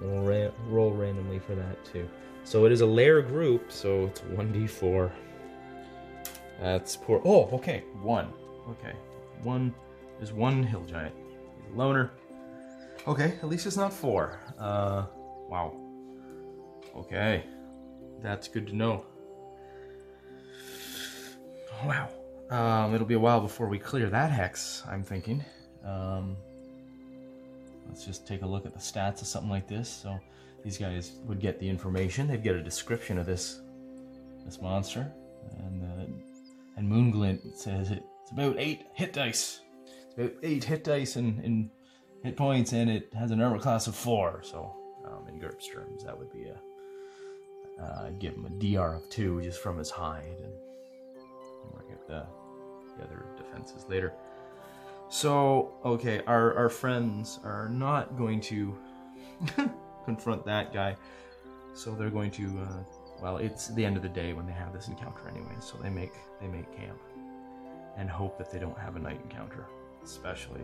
We'll 0.00 0.22
ra- 0.22 0.52
roll 0.68 0.92
randomly 0.92 1.38
for 1.38 1.54
that 1.54 1.84
too. 1.84 2.08
So 2.44 2.64
it 2.64 2.72
is 2.72 2.80
a 2.80 2.86
lair 2.86 3.22
group, 3.22 3.72
so 3.72 4.06
it's 4.06 4.20
1d4. 4.20 5.10
That's 6.60 6.96
poor. 6.96 7.20
Oh, 7.24 7.48
okay. 7.52 7.82
One. 8.02 8.32
Okay. 8.70 8.94
One 9.42 9.74
is 10.20 10.32
one 10.32 10.62
hill 10.62 10.84
giant. 10.84 11.14
He's 11.62 11.72
a 11.74 11.76
loner. 11.76 12.12
Okay, 13.06 13.38
at 13.42 13.48
least 13.48 13.66
it's 13.66 13.76
not 13.76 13.92
four. 13.92 14.40
Uh, 14.58 15.06
wow. 15.48 15.76
Okay. 16.96 17.44
That's 18.20 18.48
good 18.48 18.66
to 18.68 18.74
know. 18.74 19.04
Wow. 21.84 22.08
Um, 22.50 22.94
it'll 22.94 23.06
be 23.06 23.14
a 23.14 23.20
while 23.20 23.40
before 23.40 23.68
we 23.68 23.78
clear 23.78 24.08
that 24.08 24.30
hex, 24.30 24.82
I'm 24.88 25.02
thinking. 25.02 25.44
Um, 25.84 26.36
let's 27.88 28.04
just 28.04 28.26
take 28.26 28.42
a 28.42 28.46
look 28.46 28.66
at 28.66 28.72
the 28.72 28.78
stats 28.78 29.20
of 29.20 29.26
something 29.26 29.50
like 29.50 29.66
this. 29.66 29.88
So 29.88 30.18
these 30.64 30.78
guys 30.78 31.12
would 31.24 31.40
get 31.40 31.58
the 31.58 31.68
information. 31.68 32.26
They'd 32.26 32.42
get 32.42 32.56
a 32.56 32.62
description 32.62 33.18
of 33.18 33.26
this 33.26 33.60
this 34.44 34.60
monster, 34.60 35.12
and 35.58 35.82
uh, 35.82 36.06
and 36.76 36.90
Moonglint 36.90 37.56
says 37.56 37.90
it's 37.90 38.30
about 38.32 38.56
eight 38.58 38.86
hit 38.94 39.12
dice. 39.12 39.60
It's 40.06 40.14
about 40.14 40.32
eight 40.42 40.64
hit 40.64 40.84
dice 40.84 41.16
and, 41.16 41.38
and 41.44 41.70
hit 42.22 42.36
points, 42.36 42.72
and 42.72 42.90
it 42.90 43.12
has 43.14 43.30
an 43.30 43.40
armor 43.40 43.58
class 43.58 43.86
of 43.86 43.94
four. 43.94 44.40
So, 44.42 44.74
um, 45.04 45.28
in 45.28 45.38
GURPS 45.38 45.72
terms, 45.72 46.04
that 46.04 46.18
would 46.18 46.32
be 46.32 46.44
a 46.44 47.82
uh, 47.82 48.10
give 48.18 48.34
him 48.34 48.46
a 48.46 48.50
DR 48.50 48.96
of 48.96 49.08
two 49.10 49.40
just 49.42 49.60
from 49.60 49.78
his 49.78 49.90
hide, 49.90 50.38
and 50.42 50.52
work 51.72 51.86
out 51.92 52.06
the, 52.06 52.26
the 52.96 53.04
other 53.04 53.26
defenses 53.36 53.84
later. 53.88 54.12
So, 55.08 55.72
okay, 55.84 56.22
our, 56.26 56.54
our 56.56 56.68
friends 56.68 57.38
are 57.44 57.68
not 57.68 58.16
going 58.16 58.40
to 58.42 58.76
confront 60.04 60.44
that 60.46 60.72
guy. 60.72 60.96
So 61.74 61.94
they're 61.94 62.10
going 62.10 62.30
to, 62.32 62.46
uh, 62.60 62.82
well, 63.22 63.36
it's 63.36 63.68
the 63.68 63.84
end 63.84 63.96
of 63.96 64.02
the 64.02 64.08
day 64.08 64.32
when 64.32 64.46
they 64.46 64.52
have 64.52 64.72
this 64.72 64.88
encounter 64.88 65.28
anyway. 65.28 65.54
So 65.60 65.78
they 65.78 65.90
make 65.90 66.12
they 66.40 66.48
make 66.48 66.70
camp 66.76 66.98
and 67.96 68.10
hope 68.10 68.36
that 68.38 68.50
they 68.50 68.58
don't 68.58 68.78
have 68.78 68.96
a 68.96 68.98
night 68.98 69.20
encounter, 69.22 69.66
especially 70.04 70.62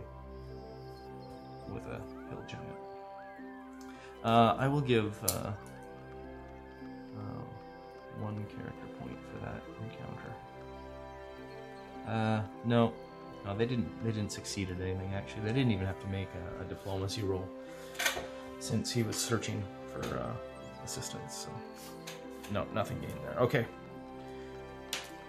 with 1.71 1.85
a 1.85 2.01
hill 2.29 2.43
giant. 2.47 2.67
Uh, 4.23 4.55
I 4.57 4.67
will 4.67 4.81
give 4.81 5.21
uh, 5.23 5.51
uh, 7.17 7.43
one 8.19 8.45
character 8.45 8.87
point 8.99 9.17
for 9.31 9.45
that 9.45 9.61
encounter. 9.81 10.33
Uh, 12.07 12.41
no, 12.65 12.93
no, 13.45 13.55
they 13.55 13.65
didn't. 13.65 14.03
They 14.03 14.11
didn't 14.11 14.31
succeed 14.31 14.69
at 14.69 14.79
anything. 14.79 15.13
Actually, 15.13 15.41
they 15.43 15.53
didn't 15.53 15.71
even 15.71 15.85
have 15.85 15.99
to 16.01 16.07
make 16.07 16.29
a, 16.59 16.61
a 16.61 16.65
diplomacy 16.65 17.23
roll 17.23 17.47
since 18.59 18.91
he 18.91 19.03
was 19.03 19.17
searching 19.17 19.61
for 19.91 20.17
uh, 20.17 20.31
assistance. 20.85 21.35
So, 21.35 21.49
no, 22.51 22.65
nothing 22.73 22.99
gained 22.99 23.19
there. 23.25 23.37
Okay. 23.39 23.65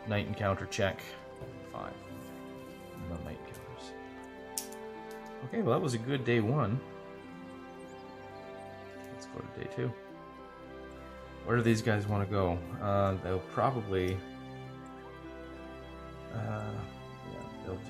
Night 0.06 0.26
encounter 0.26 0.66
check. 0.66 1.00
Five. 1.72 1.92
No 3.08 3.16
night 3.24 3.38
encounters. 3.46 3.92
Okay, 5.46 5.62
well 5.62 5.72
that 5.76 5.82
was 5.82 5.94
a 5.94 5.98
good 5.98 6.24
day 6.24 6.40
one. 6.40 6.78
Let's 9.12 9.26
go 9.26 9.40
to 9.40 9.60
day 9.60 9.70
two. 9.74 9.92
Where 11.44 11.56
do 11.56 11.62
these 11.62 11.82
guys 11.82 12.06
want 12.06 12.26
to 12.26 12.32
go? 12.32 12.58
Uh, 12.80 13.16
they'll 13.22 13.38
probably. 13.52 14.16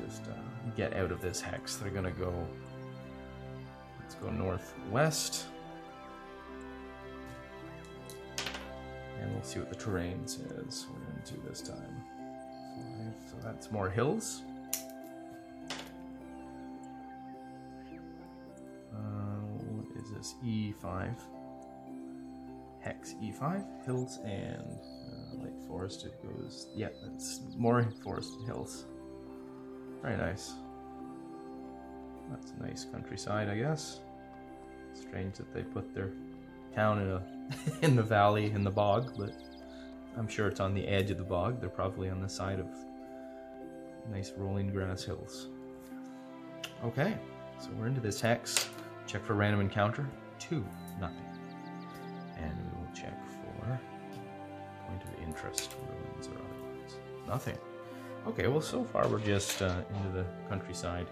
Just 0.06 0.26
uh, 0.28 0.32
get 0.76 0.94
out 0.94 1.10
of 1.10 1.20
this 1.20 1.40
hex. 1.40 1.76
They're 1.76 1.90
gonna 1.90 2.10
go. 2.10 2.32
Let's 4.00 4.14
go 4.16 4.30
northwest. 4.30 5.46
And 9.20 9.32
we'll 9.32 9.42
see 9.42 9.58
what 9.58 9.70
the 9.70 9.76
terrain 9.76 10.26
says. 10.26 10.86
We're 10.90 11.16
into 11.16 11.40
this 11.48 11.62
time. 11.62 12.04
Five, 12.76 13.14
so 13.30 13.36
that's 13.42 13.70
more 13.70 13.88
hills. 13.88 14.42
Uh, 18.92 18.96
what 18.96 20.02
is 20.02 20.10
this? 20.12 20.34
E5. 20.44 21.14
Hex 22.80 23.14
E5. 23.22 23.84
Hills 23.86 24.18
and 24.24 24.60
uh, 24.60 25.42
light 25.42 25.58
forest. 25.66 26.04
It 26.04 26.22
goes. 26.22 26.68
Yeah, 26.74 26.88
that's 27.02 27.40
more 27.56 27.88
forested 28.02 28.44
hills. 28.44 28.84
Very 30.04 30.18
nice. 30.18 30.52
That's 32.30 32.52
a 32.58 32.62
nice 32.62 32.84
countryside, 32.84 33.48
I 33.48 33.56
guess. 33.56 34.00
Strange 34.92 35.36
that 35.36 35.50
they 35.54 35.62
put 35.62 35.94
their 35.94 36.10
town 36.74 37.00
in 37.00 37.10
a 37.10 37.22
in 37.82 37.96
the 37.96 38.02
valley 38.02 38.50
in 38.50 38.62
the 38.64 38.70
bog, 38.70 39.14
but 39.18 39.32
I'm 40.18 40.28
sure 40.28 40.46
it's 40.48 40.60
on 40.60 40.74
the 40.74 40.86
edge 40.86 41.10
of 41.10 41.16
the 41.16 41.24
bog. 41.24 41.58
They're 41.58 41.70
probably 41.70 42.10
on 42.10 42.20
the 42.20 42.28
side 42.28 42.60
of 42.60 42.66
nice 44.10 44.30
rolling 44.36 44.68
grass 44.68 45.04
hills. 45.04 45.48
Okay, 46.84 47.16
so 47.58 47.70
we're 47.78 47.86
into 47.86 48.02
this 48.02 48.20
hex. 48.20 48.68
Check 49.06 49.24
for 49.24 49.32
random 49.32 49.62
encounter. 49.62 50.06
Two, 50.38 50.66
nothing. 51.00 51.24
And 52.36 52.52
we 52.52 52.78
will 52.78 52.94
check 52.94 53.18
for 53.26 53.80
point 54.86 55.02
of 55.02 55.22
interest, 55.26 55.74
ruins 55.88 56.28
or 56.28 56.34
otherwise. 56.34 56.98
Nothing. 57.26 57.58
Okay, 58.26 58.46
well, 58.48 58.60
so 58.60 58.84
far 58.84 59.06
we're 59.08 59.18
just 59.18 59.60
uh, 59.60 59.82
into 59.94 60.08
the 60.08 60.24
countryside. 60.48 61.06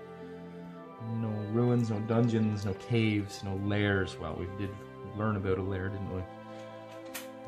No 1.21 1.29
ruins, 1.53 1.91
no 1.91 1.99
dungeons, 2.01 2.65
no 2.65 2.75
caves, 2.75 3.43
no 3.45 3.57
lairs. 3.65 4.19
Well, 4.19 4.37
we 4.39 4.47
did 4.59 4.71
learn 5.17 5.37
about 5.37 5.59
a 5.59 5.63
lair, 5.63 5.89
didn't 5.89 6.15
we? 6.15 6.23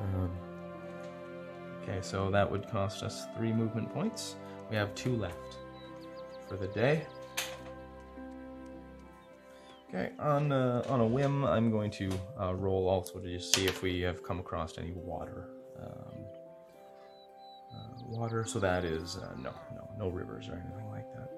Um, 0.01 0.31
okay, 1.83 1.99
so 2.03 2.31
that 2.31 2.51
would 2.51 2.69
cost 2.69 3.03
us 3.03 3.27
three 3.37 3.53
movement 3.53 3.93
points. 3.95 4.37
We 4.71 4.77
have 4.77 4.95
two 4.95 5.17
left 5.17 5.57
for 6.49 6.57
the 6.57 6.67
day. 6.69 7.07
Okay, 9.89 10.11
on 10.19 10.51
uh, 10.51 10.85
on 10.89 11.01
a 11.01 11.07
whim, 11.07 11.45
I'm 11.45 11.71
going 11.71 11.91
to 11.93 12.11
uh, 12.41 12.55
roll 12.55 12.89
also 12.89 13.21
to 13.21 13.29
just 13.29 13.55
see 13.55 13.67
if 13.67 13.81
we 13.81 14.01
have 14.01 14.23
come 14.23 14.41
across 14.41 14.77
any 14.77 14.93
water. 14.93 15.49
Um, 15.81 16.25
water, 18.09 18.45
so 18.45 18.59
that 18.61 18.85
is 18.85 19.17
uh, 19.17 19.35
no, 19.39 19.53
no, 19.75 19.89
no 19.99 20.09
rivers 20.09 20.49
or 20.49 20.53
anything 20.53 20.91
like 20.91 21.13
that. 21.15 21.31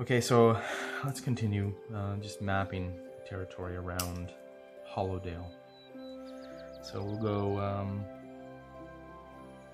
Okay, 0.00 0.20
so 0.20 0.60
let's 1.04 1.20
continue 1.20 1.72
uh, 1.94 2.16
just 2.16 2.42
mapping 2.42 2.92
territory 3.28 3.76
around 3.76 4.32
Hollowdale. 4.88 5.46
So 6.82 7.02
we'll 7.02 7.16
go, 7.16 7.58
um, 7.60 8.04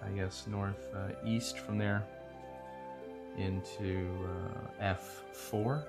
I 0.04 0.10
guess, 0.10 0.46
north 0.46 0.88
uh, 0.94 1.08
east 1.26 1.58
from 1.58 1.78
there 1.78 2.06
into 3.38 4.08
uh, 4.80 4.94
F4. 5.52 5.84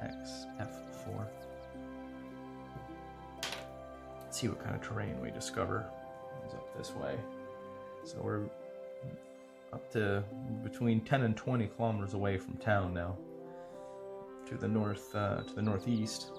Hex 0.00 0.46
F4. 0.60 1.26
Let's 4.22 4.40
see 4.40 4.48
what 4.48 4.62
kind 4.62 4.74
of 4.74 4.82
terrain 4.82 5.20
we 5.20 5.30
discover. 5.30 5.86
It's 6.44 6.54
up 6.54 6.76
this 6.76 6.92
way. 6.94 7.16
So 8.04 8.18
we're 8.22 8.42
up 9.74 9.90
to 9.92 10.22
between 10.62 11.00
10 11.00 11.22
and 11.22 11.36
20 11.36 11.66
kilometers 11.76 12.14
away 12.14 12.38
from 12.38 12.56
town 12.58 12.94
now. 12.94 13.18
To 14.46 14.56
the 14.56 14.68
north, 14.68 15.14
uh, 15.14 15.42
to 15.42 15.54
the 15.54 15.62
northeast. 15.62 16.30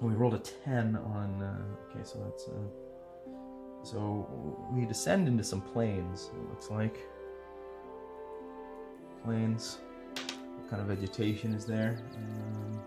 We 0.00 0.14
rolled 0.14 0.34
a 0.34 0.38
10 0.38 0.96
on. 0.96 1.42
Uh, 1.42 1.90
okay, 1.90 2.04
so 2.04 2.18
that's. 2.24 2.48
Uh, 2.48 3.32
so 3.82 4.26
we 4.72 4.84
descend 4.84 5.26
into 5.26 5.42
some 5.42 5.60
plains, 5.60 6.30
it 6.34 6.48
looks 6.48 6.70
like. 6.70 6.98
Plains. 9.24 9.78
What 10.14 10.70
kind 10.70 10.82
of 10.82 10.88
vegetation 10.88 11.52
is 11.54 11.64
there? 11.64 11.98
Um, 12.16 12.80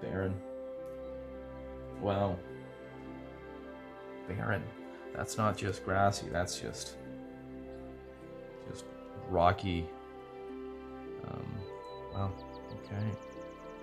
barren. 0.00 0.34
Wow. 2.00 2.38
Barren. 4.28 4.62
That's 5.14 5.36
not 5.36 5.56
just 5.56 5.84
grassy, 5.84 6.28
that's 6.30 6.60
just. 6.60 6.96
Rocky. 9.28 9.86
Um, 11.28 11.46
wow, 12.14 12.32
okay. 12.84 13.04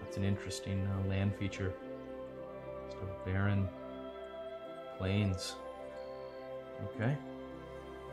That's 0.01 0.17
an 0.17 0.23
interesting 0.23 0.87
uh, 0.87 1.09
land 1.09 1.35
feature. 1.35 1.73
Just 2.85 2.97
a 3.01 3.29
barren 3.29 3.67
plains. 4.97 5.55
Okay. 6.95 7.15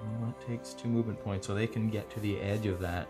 Well, 0.02 0.34
that 0.34 0.46
takes 0.46 0.72
two 0.72 0.88
movement 0.88 1.22
points, 1.22 1.46
so 1.46 1.54
they 1.54 1.66
can 1.66 1.90
get 1.90 2.10
to 2.10 2.20
the 2.20 2.40
edge 2.40 2.66
of 2.66 2.80
that 2.80 3.06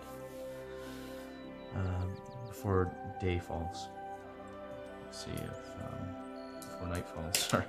um, 1.76 2.12
before 2.48 2.90
day 3.20 3.38
falls. 3.38 3.86
Let's 5.04 5.24
see 5.24 5.30
if 5.30 5.60
um, 5.82 6.08
before 6.60 6.88
night 6.88 7.08
falls. 7.08 7.38
Sorry. 7.48 7.64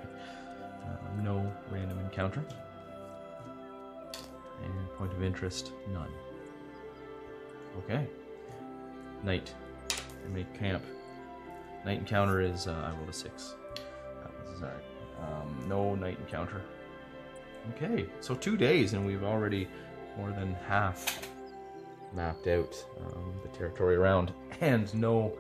Uh, 0.84 1.22
no 1.22 1.52
random 1.70 2.00
encounter. 2.00 2.44
And 4.64 4.92
point 4.98 5.14
of 5.14 5.24
interest, 5.24 5.72
none. 5.92 6.12
Okay. 7.80 8.08
Night. 9.24 9.54
We 10.26 10.34
make 10.34 10.54
camp. 10.54 10.84
Night 11.86 12.00
encounter 12.00 12.42
is 12.42 12.68
uh, 12.68 12.92
I 12.92 12.96
rolled 12.98 13.10
a 13.10 13.14
six. 13.14 13.56
That. 14.60 14.84
Um, 15.20 15.66
no 15.68 15.96
night 15.96 16.20
encounter. 16.20 16.62
Okay, 17.76 18.06
so 18.20 18.36
two 18.36 18.56
days 18.56 18.94
and 18.94 19.04
we've 19.04 19.24
already 19.24 19.68
more 20.18 20.30
than 20.32 20.54
half 20.68 21.28
mapped 22.14 22.48
out 22.48 22.76
um, 23.00 23.34
the 23.42 23.50
territory 23.58 23.96
around, 23.96 24.34
and 24.62 24.94
no 24.94 25.34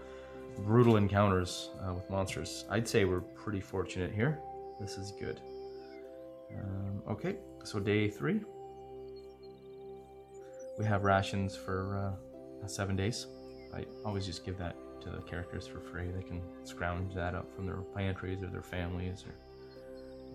brutal 0.59 0.97
encounters 0.97 1.69
uh, 1.87 1.93
with 1.93 2.09
monsters. 2.09 2.65
I'd 2.69 2.87
say 2.87 3.05
we're 3.05 3.19
pretty 3.19 3.59
fortunate 3.59 4.11
here. 4.11 4.39
This 4.79 4.97
is 4.97 5.11
good. 5.11 5.39
Um, 6.57 7.03
okay, 7.07 7.35
so 7.63 7.79
day 7.79 8.09
three. 8.09 8.41
We 10.81 10.87
have 10.87 11.03
rations 11.03 11.55
for 11.55 11.95
uh, 12.63 12.67
seven 12.67 12.95
days. 12.95 13.27
I 13.71 13.85
always 14.03 14.25
just 14.25 14.43
give 14.43 14.57
that 14.57 14.75
to 15.01 15.11
the 15.11 15.21
characters 15.21 15.67
for 15.67 15.79
free. 15.79 16.07
They 16.09 16.23
can 16.23 16.41
scrounge 16.63 17.13
that 17.13 17.35
up 17.35 17.53
from 17.55 17.67
their 17.67 17.83
pantries 17.95 18.41
or 18.41 18.47
their 18.47 18.63
families 18.63 19.23
or 19.23 19.35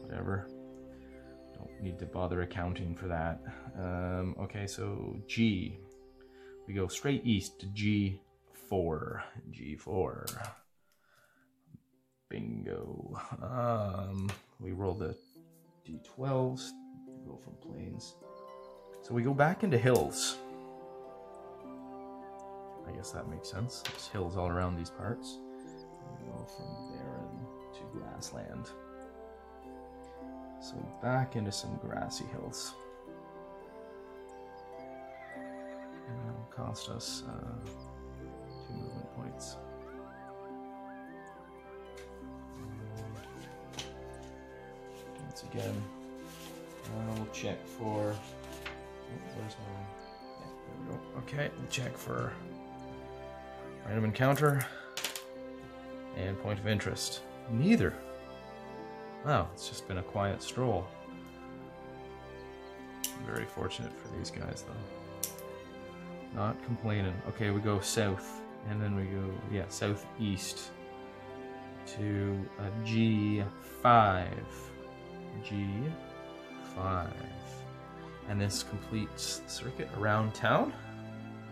whatever. 0.05 0.47
Don't 1.53 1.83
need 1.83 1.99
to 1.99 2.07
bother 2.07 2.43
accounting 2.43 2.95
for 2.95 3.09
that. 3.09 3.41
Um, 3.77 4.37
okay, 4.41 4.69
so 4.69 5.17
G. 5.27 5.81
We 6.69 6.75
go 6.75 6.87
straight 6.87 7.27
east 7.27 7.59
to 7.63 7.67
G4. 7.67 9.23
G4. 9.51 10.49
Bingo. 12.29 13.21
Um, 13.43 14.31
we 14.61 14.71
roll 14.71 14.95
the 14.95 15.17
d12s. 15.85 16.69
Go 17.27 17.37
from 17.37 17.55
plains. 17.61 18.15
So 19.07 19.15
we 19.15 19.23
go 19.23 19.33
back 19.33 19.63
into 19.63 19.79
hills. 19.79 20.37
I 22.89 22.91
guess 22.91 23.13
that 23.13 23.29
makes 23.29 23.49
sense. 23.49 23.85
There's 23.89 24.09
hills 24.09 24.37
all 24.37 24.49
around 24.49 24.77
these 24.77 24.91
parts. 24.91 25.39
We 26.21 26.29
go 26.29 26.45
from 26.45 26.67
barren 26.91 27.47
to 27.75 27.81
grassland. 27.93 28.69
So 30.61 30.75
back 31.01 31.37
into 31.37 31.53
some 31.53 31.77
grassy 31.77 32.25
hills. 32.33 32.75
And 35.37 36.19
that'll 36.25 36.51
cost 36.51 36.89
us 36.89 37.23
uh, 37.29 37.65
two 38.67 38.75
movement 38.75 39.15
points. 39.15 39.57
Once 45.23 45.45
again, 45.45 45.81
we'll 47.07 47.29
check 47.33 47.65
for. 47.65 48.13
Okay, 51.19 51.51
check 51.71 51.97
for 51.97 52.33
random 53.87 54.05
encounter 54.05 54.65
and 56.17 56.41
point 56.41 56.59
of 56.59 56.67
interest. 56.67 57.23
Neither. 57.51 57.95
Wow, 59.25 59.49
it's 59.55 59.69
just 59.69 59.89
been 59.89 59.99
a 59.99 60.03
quiet 60.03 60.43
stroll. 60.43 60.87
Very 63.27 63.45
fortunate 63.45 63.93
for 63.93 64.17
these 64.17 64.31
guys, 64.31 64.65
though. 64.67 65.31
Not 66.35 66.63
complaining. 66.65 67.15
Okay, 67.29 67.51
we 67.51 67.61
go 67.61 67.81
south, 67.81 68.41
and 68.69 68.81
then 68.81 68.95
we 68.95 69.05
go, 69.05 69.31
yeah, 69.51 69.65
southeast 69.69 70.71
to 71.87 72.39
a 72.59 72.71
G5. 72.87 73.45
G5. 75.45 77.13
And 78.29 78.41
this 78.41 78.63
completes 78.63 79.39
the 79.39 79.51
circuit 79.51 79.89
around 79.99 80.35
town. 80.35 80.73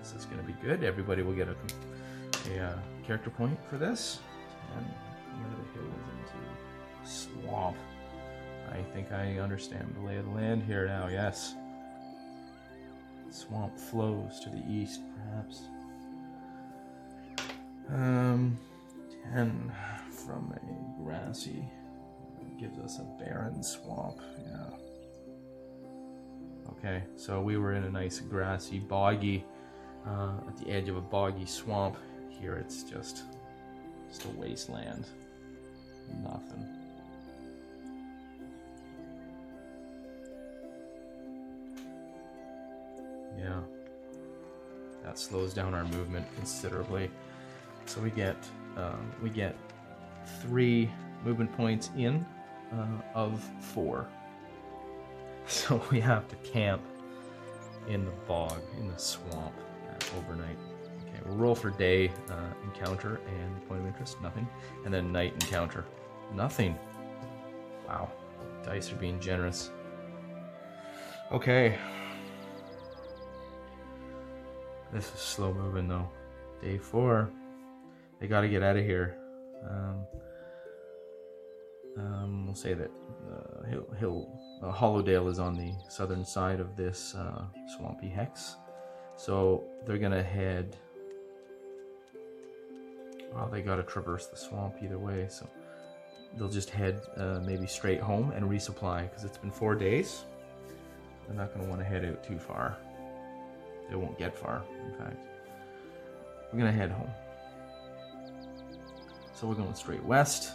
This 0.00 0.12
is 0.14 0.24
going 0.24 0.38
to 0.38 0.46
be 0.46 0.54
good. 0.62 0.84
Everybody 0.84 1.22
will 1.22 1.32
get 1.32 1.48
a, 1.48 1.56
a 2.52 2.66
uh, 2.66 2.78
character 3.06 3.30
point 3.30 3.58
for 3.70 3.78
this. 3.78 4.20
And 4.76 4.86
come 5.30 5.50
the 5.50 5.80
hills 5.80 5.94
into 6.18 7.08
swamp. 7.08 7.76
I 8.70 8.82
think 8.92 9.12
I 9.12 9.38
understand 9.38 9.94
the 9.96 10.06
lay 10.06 10.16
of 10.16 10.24
the 10.24 10.32
land 10.32 10.62
here 10.62 10.86
now, 10.86 11.08
yes. 11.08 11.54
Swamp 13.30 13.78
flows 13.78 14.40
to 14.40 14.50
the 14.50 14.62
east, 14.68 15.00
perhaps. 15.16 15.62
Um, 17.90 18.58
10 19.32 19.72
from 20.10 20.52
a 20.56 21.02
grassy 21.02 21.64
gives 22.58 22.78
us 22.78 22.98
a 22.98 23.04
barren 23.22 23.62
swamp, 23.62 24.18
yeah. 24.46 24.70
Okay, 26.84 27.02
so 27.16 27.40
we 27.40 27.56
were 27.56 27.72
in 27.72 27.84
a 27.84 27.90
nice 27.90 28.20
grassy, 28.20 28.78
boggy, 28.78 29.42
uh, 30.06 30.34
at 30.46 30.58
the 30.58 30.70
edge 30.70 30.90
of 30.90 30.98
a 30.98 31.00
boggy 31.00 31.46
swamp. 31.46 31.96
Here 32.28 32.56
it's 32.56 32.82
just, 32.82 33.22
just 34.10 34.26
a 34.26 34.28
wasteland. 34.38 35.06
Nothing. 36.22 36.68
Yeah. 43.38 43.60
That 45.04 45.18
slows 45.18 45.54
down 45.54 45.72
our 45.72 45.84
movement 45.84 46.26
considerably. 46.36 47.10
So 47.86 48.02
we 48.02 48.10
get 48.10 48.36
um, 48.76 49.10
we 49.22 49.30
get 49.30 49.56
three 50.42 50.90
movement 51.24 51.50
points 51.56 51.88
in 51.96 52.26
uh, 52.74 53.00
of 53.14 53.42
four. 53.58 54.06
So 55.48 55.82
we 55.90 56.00
have 56.00 56.26
to 56.28 56.36
camp 56.36 56.82
in 57.86 58.04
the 58.04 58.10
bog, 58.26 58.62
in 58.78 58.88
the 58.88 58.98
swamp 58.98 59.52
uh, 59.88 60.18
overnight. 60.18 60.56
Okay, 61.02 61.20
we'll 61.26 61.36
roll 61.36 61.54
for 61.54 61.70
day 61.70 62.08
uh, 62.30 62.48
encounter 62.64 63.20
and 63.28 63.68
point 63.68 63.82
of 63.82 63.86
interest, 63.86 64.20
nothing. 64.22 64.48
And 64.84 64.94
then 64.94 65.12
night 65.12 65.34
encounter, 65.34 65.84
nothing. 66.34 66.78
Wow, 67.86 68.10
dice 68.64 68.90
are 68.90 68.96
being 68.96 69.20
generous. 69.20 69.70
Okay. 71.30 71.78
This 74.92 75.12
is 75.12 75.20
slow 75.20 75.52
moving 75.52 75.88
though. 75.88 76.08
Day 76.62 76.78
four. 76.78 77.30
They 78.20 78.26
gotta 78.26 78.48
get 78.48 78.62
out 78.62 78.76
of 78.76 78.84
here. 78.84 79.18
Um, 79.68 80.06
um, 81.96 82.46
we'll 82.46 82.54
say 82.54 82.74
that 82.74 82.90
uh, 83.30 83.66
Hill, 83.66 83.86
Hill 83.98 84.28
uh, 84.64 84.72
Hollowdale 84.72 85.28
is 85.28 85.38
on 85.38 85.56
the 85.56 85.72
southern 85.88 86.24
side 86.24 86.60
of 86.60 86.76
this 86.76 87.14
uh, 87.14 87.44
swampy 87.76 88.08
hex, 88.08 88.56
so 89.16 89.64
they're 89.84 89.98
gonna 89.98 90.22
head. 90.22 90.76
Well, 93.34 93.48
they 93.48 93.62
gotta 93.62 93.82
traverse 93.82 94.26
the 94.26 94.36
swamp 94.36 94.76
either 94.82 94.98
way, 94.98 95.26
so 95.28 95.48
they'll 96.36 96.48
just 96.48 96.70
head 96.70 97.00
uh, 97.16 97.40
maybe 97.44 97.66
straight 97.66 98.00
home 98.00 98.30
and 98.30 98.48
resupply 98.48 99.08
because 99.08 99.24
it's 99.24 99.38
been 99.38 99.50
four 99.50 99.74
days. 99.74 100.24
They're 101.26 101.36
not 101.36 101.54
gonna 101.54 101.68
want 101.68 101.80
to 101.80 101.84
head 101.84 102.04
out 102.04 102.22
too 102.24 102.38
far. 102.38 102.76
They 103.90 103.96
won't 103.96 104.18
get 104.18 104.36
far, 104.36 104.62
in 104.86 104.98
fact. 104.98 105.26
We're 106.52 106.58
gonna 106.58 106.72
head 106.72 106.90
home. 106.90 107.10
So 109.34 109.48
we're 109.48 109.54
going 109.54 109.74
straight 109.74 110.04
west. 110.04 110.52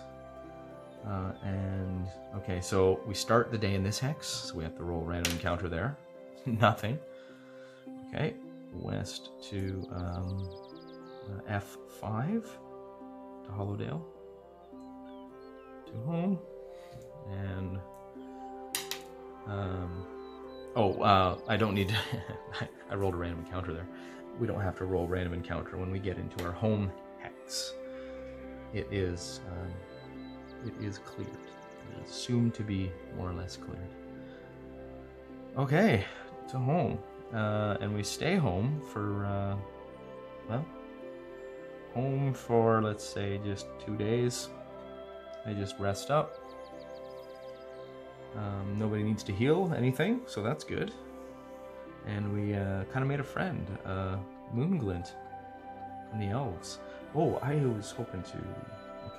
Uh, 1.07 1.31
and 1.43 2.07
okay, 2.35 2.59
so 2.61 2.99
we 3.07 3.13
start 3.13 3.51
the 3.51 3.57
day 3.57 3.73
in 3.73 3.83
this 3.83 3.99
hex, 3.99 4.27
so 4.27 4.55
we 4.55 4.63
have 4.63 4.75
to 4.75 4.83
roll 4.83 5.01
random 5.01 5.33
encounter 5.33 5.69
there. 5.69 5.97
Nothing. 6.45 6.99
Okay, 8.07 8.35
west 8.73 9.29
to 9.49 9.87
um, 9.91 10.49
uh, 11.47 11.59
F5 11.59 12.43
to 13.45 13.51
Hollowdale 13.51 14.01
to 15.85 15.93
home, 16.05 16.39
and 17.31 17.79
um, 19.47 20.05
oh, 20.75 20.93
uh, 21.01 21.37
I 21.47 21.57
don't 21.57 21.73
need. 21.73 21.89
To 21.89 22.67
I 22.91 22.95
rolled 22.95 23.13
a 23.13 23.17
random 23.17 23.45
encounter 23.45 23.73
there. 23.73 23.87
We 24.39 24.47
don't 24.47 24.61
have 24.61 24.77
to 24.77 24.85
roll 24.85 25.07
random 25.07 25.33
encounter 25.33 25.77
when 25.77 25.91
we 25.91 25.99
get 25.99 26.17
into 26.17 26.43
our 26.45 26.51
home 26.51 26.91
hex. 27.19 27.73
It 28.73 28.87
is. 28.91 29.41
Um, 29.51 29.73
it 30.65 30.73
is 30.83 30.99
cleared. 30.99 31.29
It 31.29 32.03
is 32.03 32.09
assumed 32.09 32.53
to 32.55 32.63
be 32.63 32.91
more 33.15 33.29
or 33.29 33.33
less 33.33 33.57
cleared. 33.57 33.79
Okay, 35.57 36.05
to 36.49 36.57
home. 36.57 36.99
Uh, 37.33 37.77
and 37.81 37.93
we 37.93 38.03
stay 38.03 38.35
home 38.35 38.81
for, 38.91 39.25
uh, 39.25 39.55
well, 40.49 40.65
home 41.93 42.33
for, 42.33 42.81
let's 42.81 43.03
say, 43.03 43.39
just 43.43 43.67
two 43.85 43.95
days. 43.95 44.49
They 45.45 45.53
just 45.53 45.77
rest 45.79 46.11
up. 46.11 46.39
Um, 48.35 48.77
nobody 48.77 49.03
needs 49.03 49.23
to 49.23 49.31
heal 49.31 49.73
anything, 49.75 50.21
so 50.27 50.41
that's 50.41 50.63
good. 50.63 50.91
And 52.07 52.33
we 52.33 52.55
uh, 52.55 52.83
kind 52.85 53.03
of 53.03 53.07
made 53.07 53.19
a 53.19 53.23
friend, 53.23 53.65
uh, 53.85 54.17
Moonglint, 54.55 55.11
from 56.09 56.19
the 56.19 56.27
elves. 56.27 56.79
Oh, 57.15 57.35
I 57.41 57.55
was 57.55 57.91
hoping 57.91 58.23
to 58.23 58.37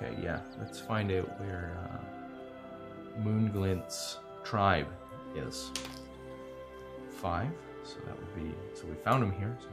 Okay, 0.01 0.15
yeah. 0.21 0.39
Let's 0.59 0.79
find 0.79 1.11
out 1.11 1.39
where 1.39 1.77
uh, 1.83 3.21
Moonglint's 3.23 4.17
tribe 4.43 4.87
is. 5.35 5.71
Five. 7.09 7.49
So 7.83 7.97
that 8.05 8.17
would 8.17 8.35
be. 8.35 8.55
So 8.73 8.85
we 8.87 8.95
found 8.95 9.23
him 9.23 9.31
here. 9.31 9.55
So 9.61 9.67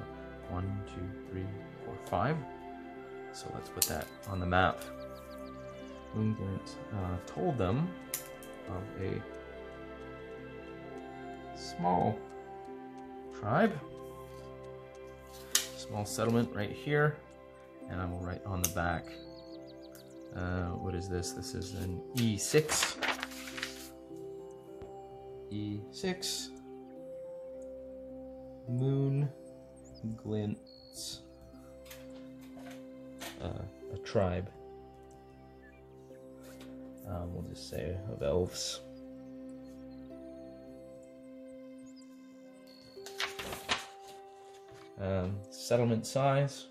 one, 0.50 0.82
two, 0.86 1.30
three, 1.30 1.46
four, 1.84 1.94
five. 2.06 2.36
So 3.32 3.50
let's 3.54 3.70
put 3.70 3.84
that 3.84 4.06
on 4.28 4.40
the 4.40 4.46
map. 4.46 4.82
Moonglint 6.16 6.74
uh, 6.92 7.16
told 7.26 7.56
them 7.56 7.88
of 8.68 9.02
a 9.02 9.22
small 11.56 12.18
tribe, 13.38 13.72
small 15.76 16.04
settlement 16.04 16.54
right 16.54 16.72
here, 16.72 17.16
and 17.88 18.00
I 18.00 18.04
will 18.04 18.20
write 18.20 18.44
on 18.44 18.62
the 18.62 18.70
back 18.70 19.06
uh, 20.36 20.70
what 20.76 20.94
is 20.94 21.08
this? 21.08 21.32
This 21.32 21.54
is 21.54 21.74
an 21.74 22.00
E6. 22.16 22.96
E6. 25.52 26.48
Moon 28.68 29.28
glints. 30.16 31.20
Uh, 33.42 33.62
a 33.94 33.98
tribe. 33.98 34.50
Um, 37.08 37.32
we'll 37.32 37.44
just 37.44 37.70
say 37.70 37.96
of 38.12 38.22
elves. 38.22 38.80
Um, 45.00 45.36
settlement 45.50 46.06
size 46.06 46.66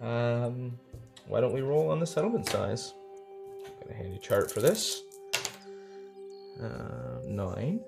Um, 0.00 0.78
why 1.26 1.40
don't 1.40 1.52
we 1.52 1.60
roll 1.62 1.90
on 1.90 1.98
the 1.98 2.06
settlement 2.06 2.48
size? 2.48 2.94
Got 3.80 3.90
a 3.90 3.94
handy 3.94 4.18
chart 4.18 4.50
for 4.50 4.60
this. 4.60 5.02
Uh, 6.62 7.20
nine. 7.26 7.80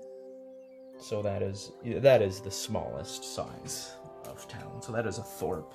So 0.99 1.21
that 1.21 1.41
is 1.41 1.71
that 1.83 2.21
is 2.21 2.39
the 2.39 2.51
smallest 2.51 3.23
size 3.23 3.93
of 4.25 4.47
town. 4.47 4.81
So 4.81 4.91
that 4.91 5.05
is 5.05 5.19
a 5.19 5.23
thorp. 5.23 5.71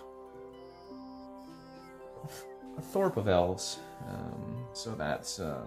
A 2.78 2.82
thorp 2.82 3.16
of 3.16 3.28
elves. 3.28 3.78
Um, 4.08 4.64
so 4.72 4.94
that's 4.94 5.38
uh, 5.38 5.64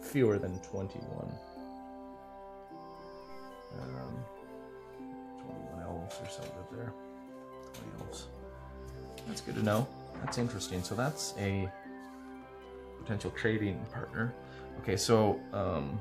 fewer 0.00 0.38
than 0.38 0.58
twenty-one. 0.60 1.32
Um, 3.80 4.24
twenty-one 5.42 5.82
elves 5.82 6.16
or 6.22 6.28
so 6.28 6.42
live 6.42 6.70
there. 6.72 6.92
Twenty 7.72 7.90
elves. 8.00 8.26
That's 9.26 9.40
good 9.40 9.56
to 9.56 9.62
know. 9.62 9.86
That's 10.22 10.38
interesting. 10.38 10.82
So 10.82 10.94
that's 10.94 11.34
a 11.38 11.70
potential 12.98 13.30
trading 13.32 13.84
partner. 13.92 14.34
Okay, 14.82 14.96
so 14.96 15.40
um, 15.52 15.98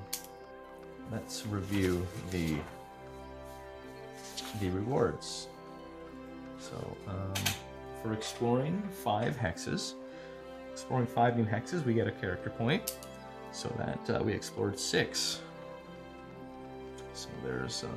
let's 1.12 1.46
review 1.46 2.06
the 2.32 2.58
the 4.60 4.70
rewards. 4.70 5.48
So 6.60 6.76
um, 7.08 7.34
for 8.02 8.14
exploring 8.14 8.82
five 9.04 9.38
hexes, 9.38 9.94
exploring 10.72 11.08
five 11.08 11.38
new 11.38 11.46
hexes, 11.46 11.86
we 11.86 11.94
get 11.94 12.08
a 12.08 12.12
character 12.12 12.50
point. 12.50 12.98
So 13.52 13.74
that 13.78 14.20
uh, 14.20 14.24
we 14.24 14.34
explored 14.34 14.80
six. 14.80 15.42
So 17.14 17.30
there's 17.44 17.84
uh, 17.84 17.88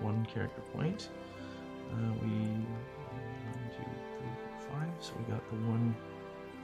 one 0.00 0.26
character 0.26 0.62
point. 0.72 1.08
Uh, 1.92 2.12
we 2.22 2.48
five. 4.74 4.88
So 5.00 5.12
we 5.18 5.32
got 5.32 5.48
the 5.50 5.56
one 5.66 5.94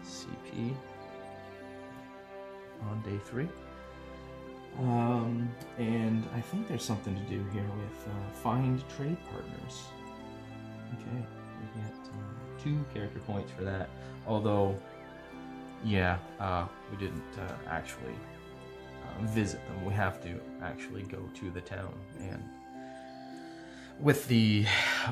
CP 0.05 0.75
on 2.89 3.03
day 3.03 3.19
three. 3.25 3.49
Um, 4.79 5.51
and 5.79 6.25
I 6.35 6.41
think 6.41 6.69
there's 6.69 6.85
something 6.85 7.15
to 7.15 7.23
do 7.23 7.45
here 7.53 7.65
with 7.77 8.09
uh, 8.09 8.35
find 8.43 8.83
trade 8.97 9.17
partners. 9.31 9.85
Okay, 10.95 11.17
we 11.17 11.83
get 11.83 11.93
uh, 11.93 12.63
two 12.63 12.85
character 12.95 13.21
points 13.21 13.51
for 13.57 13.65
that. 13.65 13.89
Although, 14.27 14.79
yeah, 15.85 16.19
uh, 16.39 16.67
we 16.91 16.97
didn't 16.97 17.39
uh, 17.39 17.53
actually 17.69 18.15
uh, 19.05 19.27
visit 19.27 19.61
them. 19.67 19.85
We 19.85 19.93
have 19.95 20.23
to 20.23 20.41
actually 20.63 21.03
go 21.03 21.19
to 21.35 21.51
the 21.51 21.61
town 21.61 21.93
and 22.21 22.43
with 23.99 24.27
the 24.29 24.67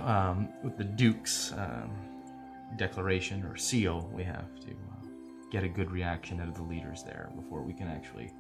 um, 0.04 0.48
with 0.62 0.78
the 0.78 0.84
Duke's 0.84 1.52
um, 1.52 1.90
declaration 2.76 3.44
or 3.44 3.57
seal, 3.57 4.11
we 4.12 4.22
have 4.24 4.59
to 4.61 4.70
uh, 4.70 5.07
get 5.50 5.64
a 5.64 5.68
good 5.68 5.90
reaction 5.90 6.40
out 6.40 6.48
of 6.48 6.54
the 6.54 6.62
leaders 6.62 7.02
there 7.02 7.31
before 7.37 7.62
we 7.62 7.72
can 7.72 7.88
actually 7.88 8.33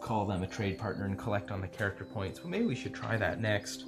call 0.00 0.26
them 0.26 0.42
a 0.42 0.46
trade 0.46 0.78
partner 0.78 1.04
and 1.04 1.18
collect 1.18 1.50
on 1.50 1.60
the 1.60 1.68
character 1.68 2.04
points. 2.04 2.40
Well, 2.40 2.50
maybe 2.50 2.66
we 2.66 2.74
should 2.74 2.94
try 2.94 3.16
that 3.16 3.40
next. 3.40 3.84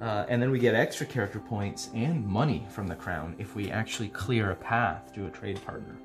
Uh, 0.00 0.26
and 0.28 0.42
then 0.42 0.50
we 0.50 0.58
get 0.58 0.74
extra 0.74 1.06
character 1.06 1.40
points 1.40 1.88
and 1.94 2.26
money 2.26 2.66
from 2.68 2.86
the 2.86 2.94
crown 2.94 3.34
if 3.38 3.54
we 3.54 3.70
actually 3.70 4.08
clear 4.08 4.50
a 4.50 4.56
path 4.56 5.12
to 5.14 5.26
a 5.26 5.30
trade 5.30 5.60
partner. 5.64 5.96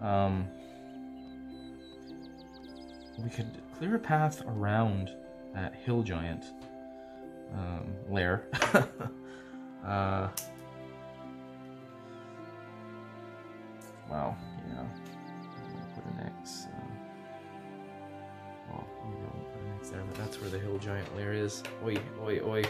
Um, 0.00 0.48
we 3.18 3.30
could 3.30 3.62
clear 3.78 3.94
a 3.94 3.98
path 3.98 4.42
around 4.46 5.10
that 5.54 5.74
hill 5.76 6.02
giant 6.02 6.44
um, 7.54 7.94
lair. 8.10 8.48
uh, 9.86 10.28
wow, 14.10 14.36
yeah. 14.68 14.80
I'm 14.80 14.88
gonna 15.72 15.94
put 15.94 16.04
an 16.04 16.32
X. 16.40 16.66
Uh, 16.66 16.76
well, 18.70 18.86
we 19.06 19.14
don't 19.14 19.52
put 19.52 19.60
an 19.62 19.72
X 19.78 19.90
there, 19.90 20.02
but 20.02 20.16
that's 20.16 20.40
where 20.40 20.50
the 20.50 20.58
hill 20.58 20.78
giant 20.78 21.14
lair 21.16 21.32
is. 21.32 21.62
Oi, 21.84 21.96
oi, 22.22 22.40
oi. 22.44 22.64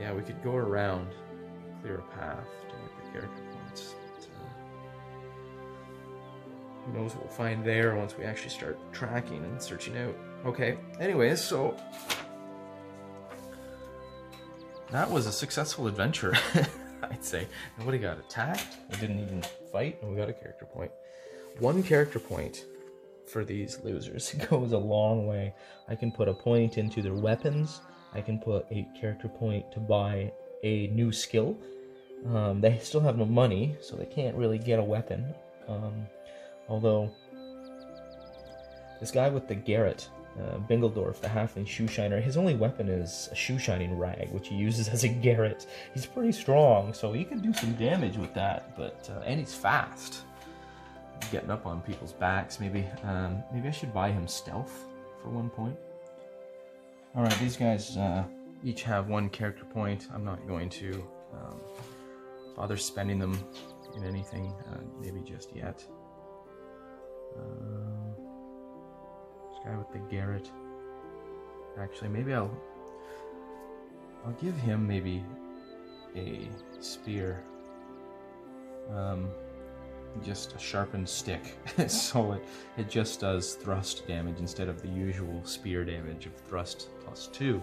Yeah, 0.00 0.12
we 0.12 0.22
could 0.22 0.42
go 0.42 0.54
around, 0.54 1.08
clear 1.82 1.96
a 1.96 2.18
path 2.18 2.46
to 2.68 2.74
get 2.74 3.04
the 3.04 3.10
character 3.12 3.42
points. 3.52 3.94
But, 4.16 4.24
uh, 4.24 4.48
who 6.86 6.98
knows 6.98 7.14
what 7.14 7.24
we'll 7.24 7.34
find 7.34 7.64
there 7.64 7.94
once 7.94 8.16
we 8.16 8.24
actually 8.24 8.50
start 8.50 8.78
tracking 8.92 9.44
and 9.44 9.60
searching 9.60 9.96
out. 9.98 10.16
Okay, 10.46 10.78
anyways, 10.98 11.40
so 11.42 11.76
that 14.90 15.10
was 15.10 15.26
a 15.26 15.32
successful 15.32 15.86
adventure, 15.86 16.34
I'd 17.12 17.24
say. 17.24 17.46
Nobody 17.78 17.98
got 17.98 18.18
attacked, 18.18 18.78
we 18.90 18.96
didn't 18.96 19.20
even 19.20 19.42
fight, 19.70 19.98
and 20.00 20.10
we 20.10 20.16
got 20.16 20.28
a 20.28 20.32
character 20.32 20.64
point. 20.64 20.90
One 21.58 21.82
character 21.82 22.18
point 22.18 22.64
for 23.26 23.44
these 23.44 23.78
losers 23.84 24.34
goes 24.50 24.72
a 24.72 24.78
long 24.78 25.26
way. 25.26 25.54
I 25.88 25.94
can 25.94 26.10
put 26.10 26.28
a 26.28 26.34
point 26.34 26.78
into 26.78 27.02
their 27.02 27.14
weapons, 27.14 27.80
I 28.14 28.20
can 28.20 28.38
put 28.38 28.66
a 28.70 28.86
character 28.98 29.28
point 29.28 29.70
to 29.72 29.80
buy 29.80 30.32
a 30.62 30.88
new 30.88 31.12
skill. 31.12 31.56
Um, 32.26 32.60
they 32.60 32.78
still 32.78 33.00
have 33.00 33.18
no 33.18 33.24
money, 33.24 33.76
so 33.80 33.96
they 33.96 34.06
can't 34.06 34.36
really 34.36 34.58
get 34.58 34.78
a 34.78 34.84
weapon. 34.84 35.34
Um, 35.68 36.06
although, 36.68 37.10
this 39.00 39.10
guy 39.10 39.28
with 39.28 39.48
the 39.48 39.54
garrote, 39.54 40.08
uh, 40.40 40.58
Bingledorf, 40.68 41.20
the 41.20 41.28
halfling 41.28 41.66
shoe 41.66 41.86
shiner, 41.86 42.20
his 42.20 42.36
only 42.36 42.54
weapon 42.54 42.88
is 42.88 43.28
a 43.32 43.34
shoe 43.34 43.58
shining 43.58 43.98
rag, 43.98 44.30
which 44.30 44.48
he 44.48 44.54
uses 44.54 44.88
as 44.88 45.04
a 45.04 45.08
garrote. 45.08 45.66
He's 45.92 46.06
pretty 46.06 46.32
strong, 46.32 46.94
so 46.94 47.12
he 47.12 47.24
can 47.24 47.40
do 47.40 47.52
some 47.52 47.72
damage 47.74 48.16
with 48.16 48.32
that, 48.34 48.76
but 48.76 49.10
uh, 49.14 49.20
and 49.24 49.38
he's 49.38 49.54
fast. 49.54 50.22
Getting 51.30 51.50
up 51.50 51.66
on 51.66 51.82
people's 51.82 52.12
backs, 52.12 52.58
maybe. 52.58 52.84
Um, 53.04 53.42
maybe 53.52 53.68
I 53.68 53.70
should 53.70 53.94
buy 53.94 54.10
him 54.10 54.26
stealth 54.26 54.86
for 55.22 55.28
one 55.28 55.50
point. 55.50 55.76
All 57.14 57.22
right, 57.22 57.38
these 57.38 57.56
guys 57.56 57.96
uh, 57.96 58.24
each 58.64 58.82
have 58.82 59.08
one 59.08 59.28
character 59.28 59.64
point. 59.64 60.08
I'm 60.14 60.24
not 60.24 60.46
going 60.48 60.68
to 60.70 61.04
um, 61.34 61.60
bother 62.56 62.76
spending 62.76 63.18
them 63.18 63.38
in 63.96 64.04
anything, 64.04 64.52
uh, 64.70 64.78
maybe 65.00 65.20
just 65.20 65.54
yet. 65.54 65.84
Um, 67.38 68.31
guy 69.64 69.76
with 69.76 69.92
the 69.92 69.98
garrote. 70.10 70.50
Actually, 71.78 72.08
maybe 72.08 72.34
I'll 72.34 72.50
I'll 74.24 74.32
give 74.32 74.56
him 74.56 74.86
maybe 74.86 75.24
a 76.16 76.48
spear. 76.80 77.42
Um, 78.90 79.28
just 80.22 80.54
a 80.54 80.58
sharpened 80.58 81.08
stick, 81.08 81.56
so 81.88 82.32
it 82.32 82.44
it 82.76 82.90
just 82.90 83.20
does 83.20 83.54
thrust 83.54 84.06
damage 84.06 84.38
instead 84.38 84.68
of 84.68 84.82
the 84.82 84.88
usual 84.88 85.40
spear 85.44 85.84
damage 85.84 86.26
of 86.26 86.34
thrust 86.34 86.88
plus 87.04 87.28
two. 87.28 87.62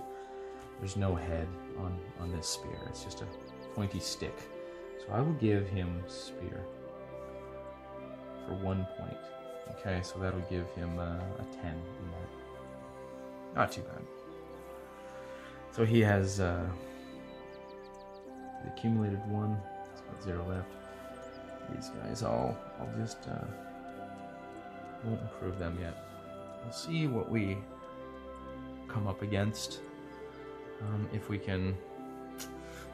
There's 0.80 0.98
no 0.98 1.14
head 1.14 1.48
on 1.78 1.98
on 2.20 2.32
this 2.32 2.48
spear. 2.48 2.80
It's 2.88 3.04
just 3.04 3.22
a 3.22 3.28
pointy 3.76 4.00
stick. 4.00 4.36
So 5.00 5.14
I 5.14 5.22
will 5.22 5.34
give 5.34 5.68
him 5.70 6.04
spear 6.08 6.66
for 8.48 8.56
one 8.56 8.88
point. 8.98 9.18
Okay, 9.72 10.02
so 10.04 10.20
that'll 10.20 10.40
give 10.42 10.68
him 10.72 10.98
uh, 11.00 11.04
a 11.40 11.46
ten 11.62 11.74
in. 11.74 12.10
Not 13.56 13.72
too 13.72 13.82
bad. 13.82 14.02
So 15.72 15.86
he 15.86 16.02
has 16.02 16.40
uh, 16.40 16.66
the 18.64 18.72
accumulated 18.72 19.26
one. 19.30 19.58
He's 19.92 20.02
got 20.02 20.24
zero 20.24 20.46
left. 20.48 20.72
These 21.74 21.90
guys, 22.02 22.24
I'll 22.24 22.58
I'll 22.80 22.94
just 23.00 23.28
uh, 23.28 23.46
won't 25.04 25.22
improve 25.22 25.60
them 25.60 25.78
yet. 25.80 25.96
We'll 26.64 26.74
see 26.74 27.08
what 27.08 27.30
we 27.30 27.58
come 28.88 29.08
up 29.08 29.22
against. 29.22 29.80
Um, 30.82 31.10
if 31.14 31.30
we 31.30 31.38
can 31.38 31.78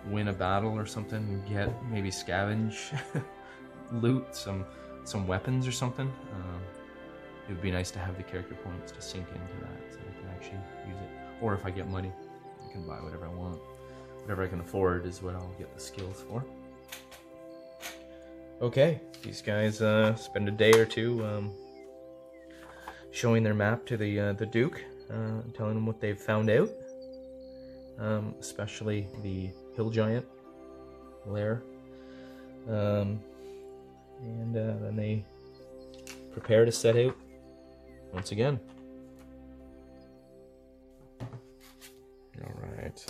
win 0.08 0.28
a 0.28 0.34
battle 0.34 0.72
or 0.72 0.86
something 0.86 1.18
and 1.18 1.48
get 1.48 1.72
maybe 1.86 2.10
scavenge 2.10 3.00
loot, 3.92 4.36
some 4.36 4.66
some 5.04 5.28
weapons 5.28 5.68
or 5.68 5.72
something. 5.72 6.12
Um, 6.34 6.55
it 7.48 7.52
would 7.52 7.62
be 7.62 7.72
nice 7.72 7.92
to 7.92 8.00
have 8.00 8.18
the 8.18 8.24
character 8.24 8.56
points 8.56 8.92
to 8.92 9.02
sink 9.02 9.28
into 9.30 9.62
that 9.62 9.94
so 9.94 10.00
I 10.00 10.20
can 10.20 10.30
actually 10.30 10.60
use 10.88 10.98
it. 10.98 11.10
Or 11.42 11.54
if 11.54 11.66
I 11.66 11.70
get 11.70 11.88
money, 11.88 12.12
I 12.68 12.72
can 12.72 12.86
buy 12.88 12.96
whatever 12.96 13.26
I 13.26 13.34
want. 13.34 13.60
Whatever 14.22 14.44
I 14.44 14.48
can 14.48 14.60
afford 14.60 15.06
is 15.06 15.22
what 15.22 15.36
I'll 15.36 15.54
get 15.60 15.74
the 15.76 15.80
skills 15.80 16.24
for. 16.28 16.44
Okay, 18.62 19.02
these 19.22 19.42
guys 19.42 19.82
uh, 19.82 20.16
spend 20.16 20.48
a 20.48 20.52
day 20.52 20.72
or 20.74 20.86
two 20.86 21.24
um, 21.26 21.52
showing 23.12 23.44
their 23.44 23.54
map 23.54 23.86
to 23.86 23.98
the 23.98 24.20
uh, 24.20 24.34
the 24.34 24.46
Duke, 24.46 24.84
uh, 25.12 25.42
telling 25.54 25.78
him 25.78 25.86
what 25.86 26.00
they've 26.00 26.20
found 26.20 26.50
out, 26.50 26.70
um, 28.00 28.34
especially 28.40 29.08
the 29.22 29.52
hill 29.76 29.90
giant 29.90 30.26
lair. 31.28 31.64
Um, 32.68 33.20
and 34.22 34.56
uh, 34.56 34.74
then 34.82 34.96
they 34.96 35.26
prepare 36.32 36.66
to 36.66 36.72
set 36.72 36.96
out 36.96 37.16
once 38.16 38.32
again. 38.32 38.58
All 41.22 42.54
right. 42.78 43.06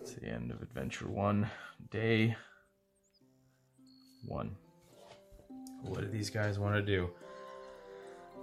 It's 0.00 0.14
the 0.14 0.26
end 0.26 0.50
of 0.50 0.62
Adventure 0.62 1.08
one, 1.08 1.50
day 1.90 2.34
one. 4.24 4.56
What 5.82 6.00
do 6.00 6.06
these 6.06 6.30
guys 6.30 6.58
want 6.58 6.74
to 6.76 6.82
do? 6.82 7.10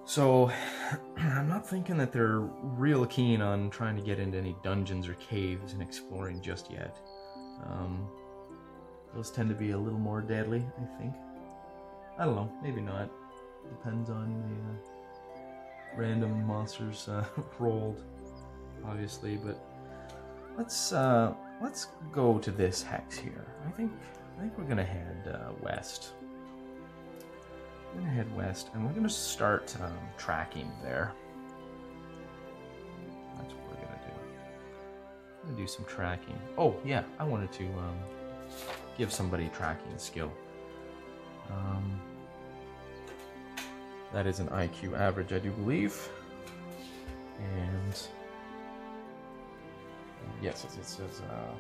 So, 0.06 0.52
I'm 1.18 1.50
not 1.50 1.68
thinking 1.68 1.98
that 1.98 2.12
they're 2.12 2.42
real 2.62 3.08
keen 3.08 3.42
on 3.42 3.72
trying 3.72 3.96
to 3.96 4.04
get 4.04 4.20
into 4.20 4.38
any 4.38 4.56
dungeons 4.64 5.08
or 5.08 5.16
caves 5.16 5.74
and 5.74 5.82
exploring 5.82 6.40
just 6.40 6.72
yet. 6.72 7.00
Um, 7.66 8.08
those 9.16 9.32
tend 9.32 9.50
to 9.50 9.56
be 9.56 9.72
a 9.72 9.78
little 9.78 10.00
more 10.00 10.22
deadly, 10.22 10.64
I 10.78 11.02
think. 11.02 11.16
I 12.18 12.26
don't 12.26 12.36
know, 12.36 12.52
maybe 12.62 12.82
not. 12.82 13.10
Depends 13.70 14.10
on 14.10 14.30
the 14.44 15.40
uh, 15.40 15.98
random 15.98 16.46
monsters 16.46 17.08
uh, 17.08 17.26
rolled, 17.60 18.04
obviously. 18.86 19.38
But 19.38 19.58
let's 20.58 20.94
uh, 20.94 21.34
let's 21.62 21.88
go 22.12 22.38
to 22.38 22.52
this 22.52 22.84
hex 22.84 23.18
here. 23.18 23.46
I 23.66 23.72
think 23.72 23.92
I 24.38 24.42
think 24.42 24.58
we're 24.58 24.66
gonna 24.66 24.84
head 24.84 25.34
uh, 25.34 25.54
west. 25.62 26.14
We're 27.94 28.02
gonna 28.02 28.14
head 28.14 28.36
west, 28.36 28.70
and 28.74 28.86
we're 28.86 28.94
gonna 28.94 29.10
start 29.10 29.76
um, 29.82 29.98
tracking 30.18 30.72
there. 30.84 31.14
That's 33.38 33.54
what 33.54 33.70
we're 33.70 33.86
gonna 33.86 34.00
do. 34.06 34.14
I'm 35.42 35.50
gonna 35.50 35.62
do 35.62 35.68
some 35.68 35.86
tracking. 35.86 36.40
Oh 36.58 36.76
yeah, 36.86 37.04
I 37.18 37.24
wanted 37.24 37.52
to 37.54 37.64
um, 37.64 37.98
give 38.98 39.12
somebody 39.12 39.50
tracking 39.50 39.98
skill. 39.98 40.32
Um, 41.50 42.00
that 44.14 44.28
is 44.28 44.40
an 44.40 44.48
IQ 44.48 44.98
average, 44.98 45.34
I 45.34 45.40
do 45.40 45.52
believe. 45.52 46.10
And 47.40 48.02
yes, 50.42 50.64
it 50.66 50.86
says 50.86 51.22
uh, 51.30 51.52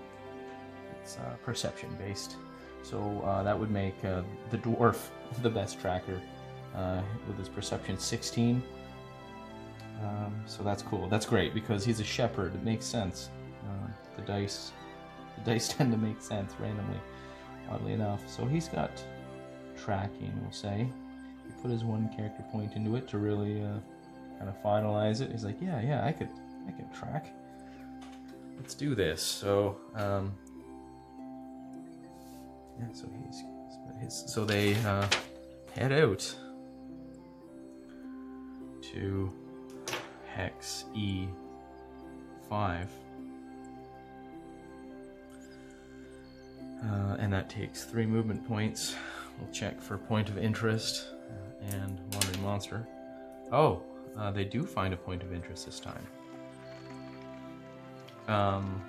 it's 1.01 1.17
uh, 1.17 1.35
perception 1.43 1.95
based. 1.97 2.35
So 2.83 3.21
uh, 3.25 3.43
that 3.43 3.57
would 3.57 3.71
make 3.71 3.95
uh, 4.03 4.21
the 4.51 4.57
dwarf 4.57 5.09
the 5.41 5.49
best 5.49 5.79
tracker 5.79 6.21
uh, 6.75 7.01
with 7.27 7.37
his 7.37 7.49
perception 7.49 7.97
16. 7.97 8.61
Um, 10.01 10.43
so 10.45 10.63
that's 10.63 10.83
cool. 10.83 11.07
That's 11.07 11.25
great 11.25 11.53
because 11.53 11.85
he's 11.85 11.99
a 11.99 12.03
shepherd. 12.03 12.53
It 12.53 12.63
makes 12.63 12.85
sense. 12.85 13.29
Uh, 13.63 13.87
the 14.17 14.21
dice, 14.23 14.71
the 15.37 15.51
dice 15.51 15.67
tend 15.73 15.91
to 15.91 15.97
make 15.97 16.21
sense 16.21 16.53
randomly, 16.59 16.99
oddly 17.69 17.93
enough. 17.93 18.21
So 18.29 18.45
he's 18.45 18.67
got 18.67 18.91
tracking, 19.83 20.33
we'll 20.41 20.51
say. 20.51 20.87
He 21.45 21.61
put 21.61 21.71
his 21.71 21.83
one 21.83 22.09
character 22.15 22.43
point 22.51 22.73
into 22.75 22.95
it 22.95 23.07
to 23.09 23.17
really 23.17 23.61
uh, 23.61 23.79
kind 24.37 24.49
of 24.49 24.61
finalize 24.63 25.21
it. 25.21 25.31
He's 25.31 25.43
like, 25.43 25.57
yeah, 25.61 25.81
yeah, 25.81 26.05
I 26.05 26.11
could, 26.11 26.29
I 26.67 26.71
could 26.71 26.93
track. 26.93 27.33
Let's 28.57 28.75
do 28.75 28.95
this. 28.95 29.21
So, 29.21 29.77
um, 29.95 30.33
yeah, 32.79 32.85
so 32.93 33.09
he's, 33.25 33.43
his, 33.99 34.23
so 34.27 34.45
they 34.45 34.75
uh, 34.85 35.07
head 35.75 35.91
out 35.91 36.35
to 38.93 39.31
hex 40.27 40.85
E5. 40.95 42.87
Uh, 46.83 47.15
and 47.17 47.31
that 47.31 47.49
takes 47.49 47.85
three 47.85 48.05
movement 48.05 48.45
points. 48.47 48.95
We'll 49.39 49.51
check 49.51 49.81
for 49.81 49.97
point 49.97 50.29
of 50.29 50.37
interest 50.37 51.07
uh, 51.29 51.75
and 51.75 51.99
wandering 52.13 52.41
monster. 52.41 52.87
Oh, 53.51 53.81
uh, 54.17 54.31
they 54.31 54.45
do 54.45 54.65
find 54.65 54.93
a 54.93 54.97
point 54.97 55.23
of 55.23 55.33
interest 55.33 55.65
this 55.65 55.79
time. 55.79 56.05
Um, 58.27 58.81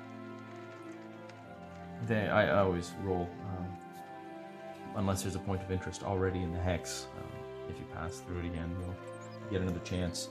they, 2.07 2.28
I 2.28 2.59
always 2.59 2.92
roll 3.02 3.28
um, 3.57 3.76
unless 4.96 5.22
there's 5.22 5.35
a 5.35 5.40
point 5.40 5.62
of 5.62 5.70
interest 5.70 6.02
already 6.02 6.42
in 6.42 6.52
the 6.52 6.61
hex. 6.61 7.07
Um, 7.16 7.70
if 7.70 7.78
you 7.78 7.87
pass 7.94 8.18
through 8.18 8.40
it 8.40 8.46
again, 8.46 8.76
you'll 8.80 9.50
get 9.50 9.62
another 9.62 9.80
chance 9.85 10.28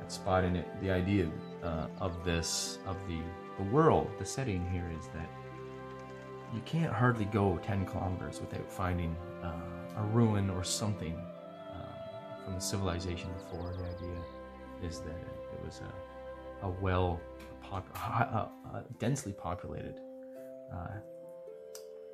at 0.00 0.10
spotting 0.10 0.56
it. 0.56 0.66
The 0.80 0.90
idea 0.90 1.28
uh, 1.62 1.88
of 2.00 2.24
this, 2.24 2.78
of 2.86 2.96
the 3.08 3.18
the 3.56 3.64
world, 3.64 4.10
the 4.18 4.24
setting 4.24 4.68
here 4.70 4.90
is 4.98 5.08
that 5.08 5.28
you 6.54 6.60
can't 6.64 6.92
hardly 6.92 7.24
go 7.26 7.58
10 7.58 7.86
kilometers 7.86 8.40
without 8.40 8.70
finding 8.70 9.16
uh, 9.46 10.00
a 10.00 10.02
ruin 10.12 10.50
or 10.50 10.64
something 10.64 11.16
uh, 11.16 12.44
from 12.44 12.54
the 12.54 12.60
civilization 12.60 13.30
before. 13.32 13.72
The 13.78 13.84
idea 13.84 14.22
is 14.82 15.00
that 15.00 15.10
it 15.10 15.64
was 15.64 15.80
a, 15.80 16.66
a 16.66 16.70
well, 16.80 17.20
pop, 17.62 17.86
uh, 18.74 18.80
densely 18.98 19.32
populated 19.32 20.00
uh, 20.72 20.98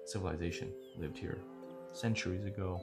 civilization 0.05 0.73
lived 0.99 1.19
here 1.19 1.39
centuries 1.93 2.45
ago. 2.45 2.81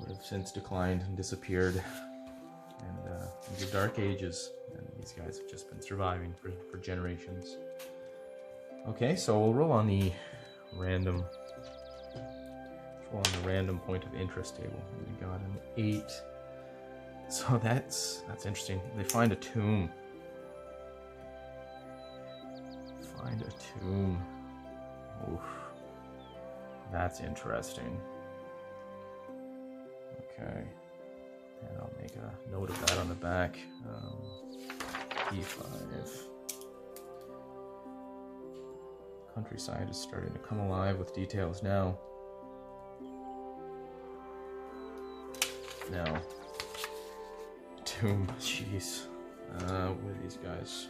Would 0.00 0.10
have 0.10 0.24
since 0.24 0.50
declined 0.50 1.02
and 1.02 1.16
disappeared. 1.16 1.82
And 2.80 3.14
uh, 3.14 3.66
are 3.66 3.72
dark 3.72 3.98
ages, 3.98 4.50
and 4.76 4.86
these 4.98 5.12
guys 5.12 5.38
have 5.38 5.48
just 5.48 5.70
been 5.70 5.80
surviving 5.80 6.34
for, 6.34 6.50
for 6.70 6.78
generations. 6.78 7.56
Okay, 8.88 9.16
so 9.16 9.38
we'll 9.38 9.54
roll 9.54 9.72
on 9.72 9.86
the 9.86 10.12
random. 10.76 11.24
On 13.14 13.22
the 13.22 13.48
random 13.48 13.78
point 13.78 14.04
of 14.04 14.12
interest 14.14 14.56
table. 14.56 14.82
We 14.98 15.24
got 15.24 15.40
an 15.40 15.56
eight. 15.76 16.10
So 17.28 17.60
that's 17.62 18.22
that's 18.26 18.44
interesting. 18.44 18.80
They 18.96 19.04
find 19.04 19.30
a 19.30 19.36
tomb. 19.36 19.88
Find 23.16 23.40
a 23.40 23.80
tomb. 23.80 24.20
Oof. 25.32 25.40
That's 26.90 27.20
interesting. 27.20 28.00
Okay. 30.18 30.64
And 31.68 31.78
I'll 31.78 31.92
make 32.00 32.16
a 32.16 32.34
note 32.50 32.68
of 32.68 32.80
that 32.86 32.98
on 32.98 33.08
the 33.08 33.14
back. 33.14 33.56
Um, 33.88 34.44
E5. 35.30 36.08
Countryside 39.34 39.88
is 39.88 39.96
starting 39.96 40.32
to 40.32 40.38
come 40.40 40.58
alive 40.60 40.98
with 40.98 41.14
details 41.14 41.62
now. 41.62 41.96
Now, 45.94 46.20
tomb, 47.84 48.26
jeez. 48.40 49.04
Uh, 49.60 49.90
what 49.90 50.16
do 50.16 50.22
these 50.22 50.38
guys 50.42 50.88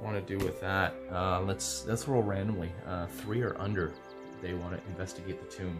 want 0.00 0.16
to 0.16 0.38
do 0.38 0.42
with 0.42 0.58
that? 0.62 0.94
Uh, 1.12 1.42
let's 1.42 1.84
let's 1.86 2.08
roll 2.08 2.22
randomly. 2.22 2.72
Uh, 2.86 3.06
three 3.06 3.42
or 3.42 3.54
under, 3.60 3.92
they 4.40 4.54
want 4.54 4.72
to 4.72 4.90
investigate 4.90 5.38
the 5.46 5.54
tomb 5.54 5.78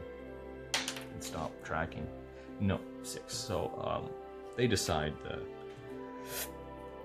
and 0.74 1.24
stop 1.24 1.50
tracking. 1.64 2.06
No, 2.60 2.78
six. 3.02 3.34
So 3.34 3.72
um, 3.82 4.10
they 4.56 4.66
decide 4.66 5.14
the. 5.22 5.40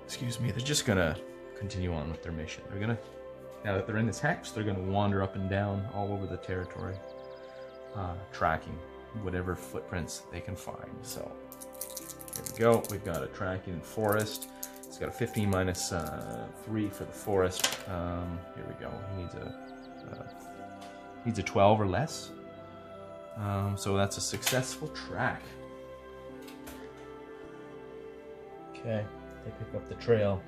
Excuse 0.03 0.41
me. 0.41 0.51
They're 0.51 0.59
just 0.59 0.85
gonna 0.85 1.15
continue 1.57 1.93
on 1.93 2.11
with 2.11 2.21
their 2.21 2.33
mission. 2.33 2.63
They're 2.69 2.81
gonna 2.81 2.99
now 3.63 3.75
that 3.75 3.87
they're 3.87 3.97
in 3.97 4.07
this 4.07 4.19
hex, 4.19 4.51
they're 4.51 4.65
gonna 4.65 4.91
wander 4.91 5.23
up 5.23 5.35
and 5.35 5.49
down 5.49 5.87
all 5.93 6.11
over 6.11 6.25
the 6.25 6.35
territory, 6.35 6.95
uh, 7.95 8.15
tracking 8.33 8.77
whatever 9.21 9.55
footprints 9.55 10.23
they 10.31 10.41
can 10.41 10.55
find. 10.55 10.91
So 11.01 11.31
here 12.35 12.43
we 12.51 12.59
go. 12.59 12.83
We've 12.89 13.03
got 13.03 13.23
a 13.23 13.27
tracking 13.27 13.73
in 13.73 13.81
forest. 13.81 14.49
It's 14.79 14.97
got 14.97 15.09
a 15.09 15.11
15 15.11 15.49
minus, 15.49 15.91
uh, 15.91 16.47
three 16.65 16.89
for 16.89 17.05
the 17.05 17.11
forest. 17.11 17.79
Um, 17.87 18.39
here 18.55 18.65
we 18.67 18.73
go. 18.83 18.91
He 19.15 19.23
needs 19.23 19.35
a 19.35 19.55
uh, 20.11 20.23
needs 21.25 21.39
a 21.39 21.43
12 21.43 21.81
or 21.81 21.87
less. 21.87 22.31
Um, 23.37 23.75
so 23.77 23.97
that's 23.97 24.17
a 24.17 24.21
successful 24.21 24.89
track. 24.89 25.41
Okay, 28.71 29.03
they 29.45 29.51
pick 29.51 29.75
up 29.75 29.87
the 29.89 29.95
trail 29.95 30.43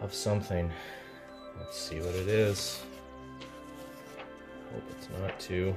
of 0.00 0.14
something. 0.14 0.70
Let's 1.58 1.78
see 1.78 2.00
what 2.00 2.14
it 2.14 2.26
is. 2.26 2.80
Hope 4.72 4.82
it's 4.90 5.08
not 5.20 5.38
too 5.38 5.76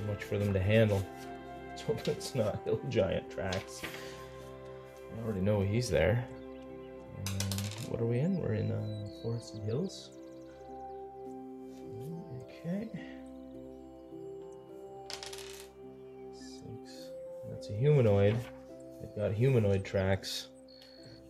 too 0.00 0.06
much 0.12 0.24
for 0.24 0.38
them 0.38 0.52
to 0.52 0.60
handle. 0.60 1.04
Hope 1.86 2.06
it's 2.08 2.34
not 2.34 2.62
hill 2.64 2.80
giant 2.88 3.30
tracks. 3.30 3.80
I 3.82 5.24
already 5.24 5.40
know 5.40 5.62
he's 5.62 5.88
there. 5.88 6.26
Um, 7.26 7.34
what 7.88 8.00
are 8.00 8.06
we 8.06 8.18
in? 8.18 8.38
We're 8.38 8.54
in 8.54 8.70
uh, 8.70 9.08
Forested 9.22 9.62
Hills. 9.62 10.10
Okay. 12.42 12.88
Six. 16.32 17.10
That's 17.50 17.70
a 17.70 17.72
humanoid. 17.72 18.36
They've 19.00 19.16
got 19.16 19.32
humanoid 19.32 19.84
tracks. 19.84 20.48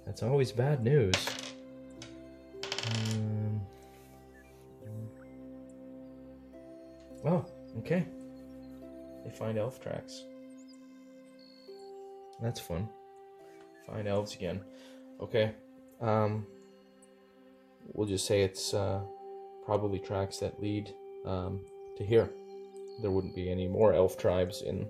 That's 0.05 0.25
always 0.25 0.51
bad 0.51 0.83
news. 0.83 1.15
Um, 3.15 3.61
oh, 7.25 7.47
okay. 7.79 8.05
They 9.25 9.31
find 9.31 9.59
elf 9.59 9.83
tracks. 9.83 10.25
That's 12.41 12.61
fun. 12.61 12.89
Find 13.87 14.09
elves 14.09 14.35
again. 14.35 14.61
Okay. 15.21 15.53
Um, 16.01 16.47
we'll 17.93 18.07
just 18.07 18.27
say 18.27 18.43
it's 18.43 18.73
uh, 18.73 19.01
probably 19.65 19.99
tracks 19.99 20.39
that 20.39 20.61
lead 20.61 20.95
um, 21.27 21.61
to 21.97 22.05
here. 22.05 22.31
There 23.03 23.11
wouldn't 23.11 23.35
be 23.35 23.51
any 23.51 23.69
more 23.69 23.93
elf 23.93 24.19
tribes 24.19 24.63
in 24.63 24.89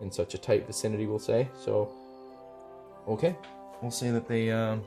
in 0.00 0.10
such 0.10 0.34
a 0.34 0.38
tight 0.38 0.66
vicinity, 0.66 1.06
we'll 1.06 1.18
say. 1.18 1.48
So, 1.58 1.92
okay, 3.06 3.36
we'll 3.82 3.90
say 3.90 4.10
that 4.10 4.26
they 4.26 4.50
um, 4.50 4.82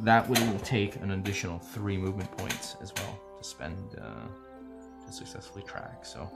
that 0.00 0.28
would 0.28 0.64
take 0.64 0.96
an 0.96 1.12
additional 1.12 1.58
three 1.58 1.96
movement 1.96 2.30
points 2.36 2.76
as 2.82 2.92
well 2.96 3.18
to 3.38 3.44
spend 3.44 3.76
uh, 4.00 5.06
to 5.06 5.12
successfully 5.12 5.62
track. 5.62 6.04
So, 6.04 6.30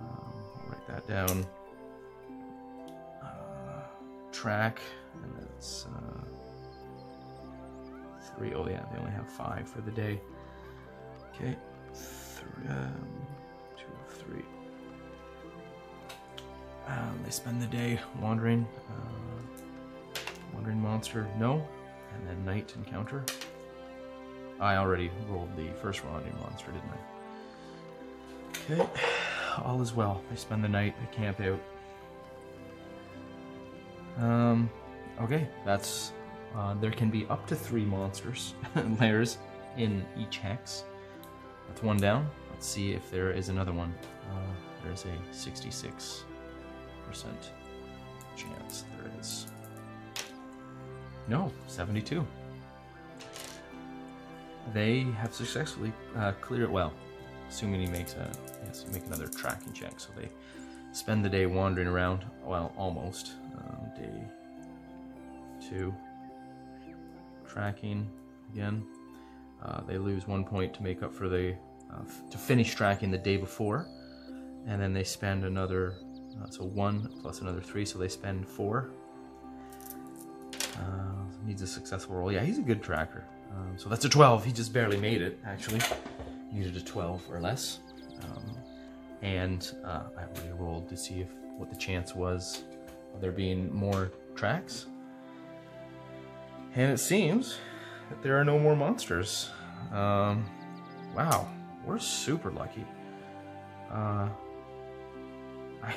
um, 0.00 0.32
I'll 0.56 0.68
write 0.68 0.86
that 0.88 1.06
down. 1.06 1.46
Uh, 3.22 3.82
track, 4.32 4.80
and 5.22 5.32
that's 5.38 5.86
uh, 5.86 6.20
three. 8.36 8.54
Oh 8.54 8.66
yeah, 8.68 8.84
they 8.92 8.98
only 8.98 9.12
have 9.12 9.28
five 9.28 9.68
for 9.68 9.80
the 9.82 9.90
day. 9.90 10.20
Okay, 11.34 11.56
three, 11.94 12.68
um, 12.68 13.26
two 13.76 14.14
three. 14.24 14.44
Um, 16.86 17.20
they 17.24 17.30
spend 17.30 17.60
the 17.62 17.66
day 17.66 18.00
wandering. 18.20 18.66
Uh, 18.88 19.20
wandering 20.52 20.80
monster, 20.80 21.28
no. 21.38 21.66
And 22.14 22.28
then 22.28 22.44
night 22.44 22.72
encounter. 22.76 23.24
I 24.60 24.76
already 24.76 25.10
rolled 25.28 25.56
the 25.56 25.72
first 25.80 26.04
wandering 26.04 26.36
monster, 26.40 26.72
didn't 26.72 26.90
I? 26.90 26.98
Okay, 28.84 28.90
all 29.58 29.80
is 29.80 29.94
well. 29.94 30.22
They 30.30 30.36
spend 30.36 30.62
the 30.64 30.68
night. 30.68 30.94
They 31.00 31.16
camp 31.16 31.40
out. 31.40 31.60
Um, 34.18 34.70
okay, 35.20 35.48
that's. 35.64 36.12
Uh, 36.56 36.74
there 36.74 36.90
can 36.90 37.10
be 37.10 37.26
up 37.26 37.46
to 37.46 37.54
three 37.54 37.84
monsters 37.84 38.54
lairs 39.00 39.38
in 39.76 40.04
each 40.18 40.38
hex. 40.38 40.84
That's 41.68 41.82
one 41.82 41.96
down. 41.96 42.28
Let's 42.50 42.66
see 42.66 42.92
if 42.92 43.08
there 43.10 43.30
is 43.30 43.48
another 43.48 43.72
one. 43.72 43.94
Uh, 44.30 44.52
there's 44.84 45.04
a 45.04 45.34
66 45.34 46.24
percent 47.06 47.52
chance 48.36 48.84
there 48.96 49.10
is. 49.20 49.46
No, 51.28 51.52
72. 51.68 52.26
They 54.72 55.02
have 55.18 55.32
successfully 55.32 55.92
uh, 56.16 56.32
cleared. 56.40 56.64
It 56.64 56.70
well, 56.70 56.92
assuming 57.50 57.80
he 57.80 57.88
makes 57.88 58.14
a 58.14 58.30
make 58.92 59.04
another 59.06 59.26
tracking 59.26 59.72
check, 59.72 59.98
so 59.98 60.08
they 60.16 60.30
spend 60.92 61.24
the 61.24 61.28
day 61.28 61.46
wandering 61.46 61.88
around. 61.88 62.24
Well, 62.44 62.72
almost 62.76 63.32
um, 63.58 63.90
day 63.96 64.24
two. 65.68 65.94
Tracking 67.46 68.08
again. 68.52 68.86
Uh, 69.62 69.80
they 69.86 69.98
lose 69.98 70.26
one 70.26 70.44
point 70.44 70.72
to 70.74 70.82
make 70.82 71.02
up 71.02 71.12
for 71.12 71.28
the 71.28 71.54
uh, 71.92 72.02
f- 72.06 72.30
to 72.30 72.38
finish 72.38 72.74
tracking 72.74 73.10
the 73.10 73.18
day 73.18 73.36
before, 73.36 73.88
and 74.66 74.80
then 74.80 74.92
they 74.94 75.04
spend 75.04 75.44
another 75.44 75.96
uh, 76.40 76.48
so 76.48 76.64
one 76.64 77.10
plus 77.20 77.40
another 77.40 77.60
three, 77.60 77.84
so 77.84 77.98
they 77.98 78.08
spend 78.08 78.46
four. 78.46 78.90
Uh, 80.76 81.20
needs 81.44 81.60
a 81.62 81.66
successful 81.66 82.14
roll. 82.14 82.32
Yeah, 82.32 82.42
he's 82.44 82.58
a 82.58 82.62
good 82.62 82.82
tracker. 82.82 83.24
Um, 83.50 83.72
so 83.76 83.88
that's 83.88 84.04
a 84.04 84.08
12. 84.08 84.44
He 84.44 84.52
just 84.52 84.72
barely 84.72 84.96
made 84.96 85.20
it, 85.20 85.38
actually. 85.44 85.80
Needed 86.52 86.76
a 86.76 86.80
12 86.80 87.22
or 87.30 87.40
less. 87.40 87.80
Um, 88.22 88.56
and 89.22 89.72
uh, 89.84 90.02
I 90.16 90.22
re-rolled 90.44 90.88
to 90.88 90.96
see 90.96 91.20
if 91.20 91.28
what 91.56 91.70
the 91.70 91.76
chance 91.76 92.14
was 92.14 92.64
of 93.14 93.20
there 93.20 93.32
being 93.32 93.72
more 93.72 94.10
tracks. 94.34 94.86
And 96.74 96.90
it 96.92 96.98
seems 96.98 97.58
that 98.08 98.22
there 98.22 98.38
are 98.38 98.44
no 98.44 98.58
more 98.58 98.76
monsters. 98.76 99.50
Um, 99.92 100.46
wow, 101.14 101.48
we're 101.84 101.98
super 101.98 102.50
lucky. 102.50 102.84
Uh, 103.90 104.28
I, 105.82 105.94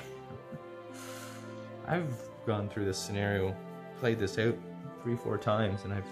I've 1.87 2.13
gone 2.45 2.69
through 2.69 2.85
this 2.85 2.97
scenario, 2.97 3.55
played 3.99 4.19
this 4.19 4.37
out 4.37 4.57
three, 5.01 5.15
four 5.15 5.37
times, 5.37 5.83
and 5.83 5.93
I've 5.93 6.07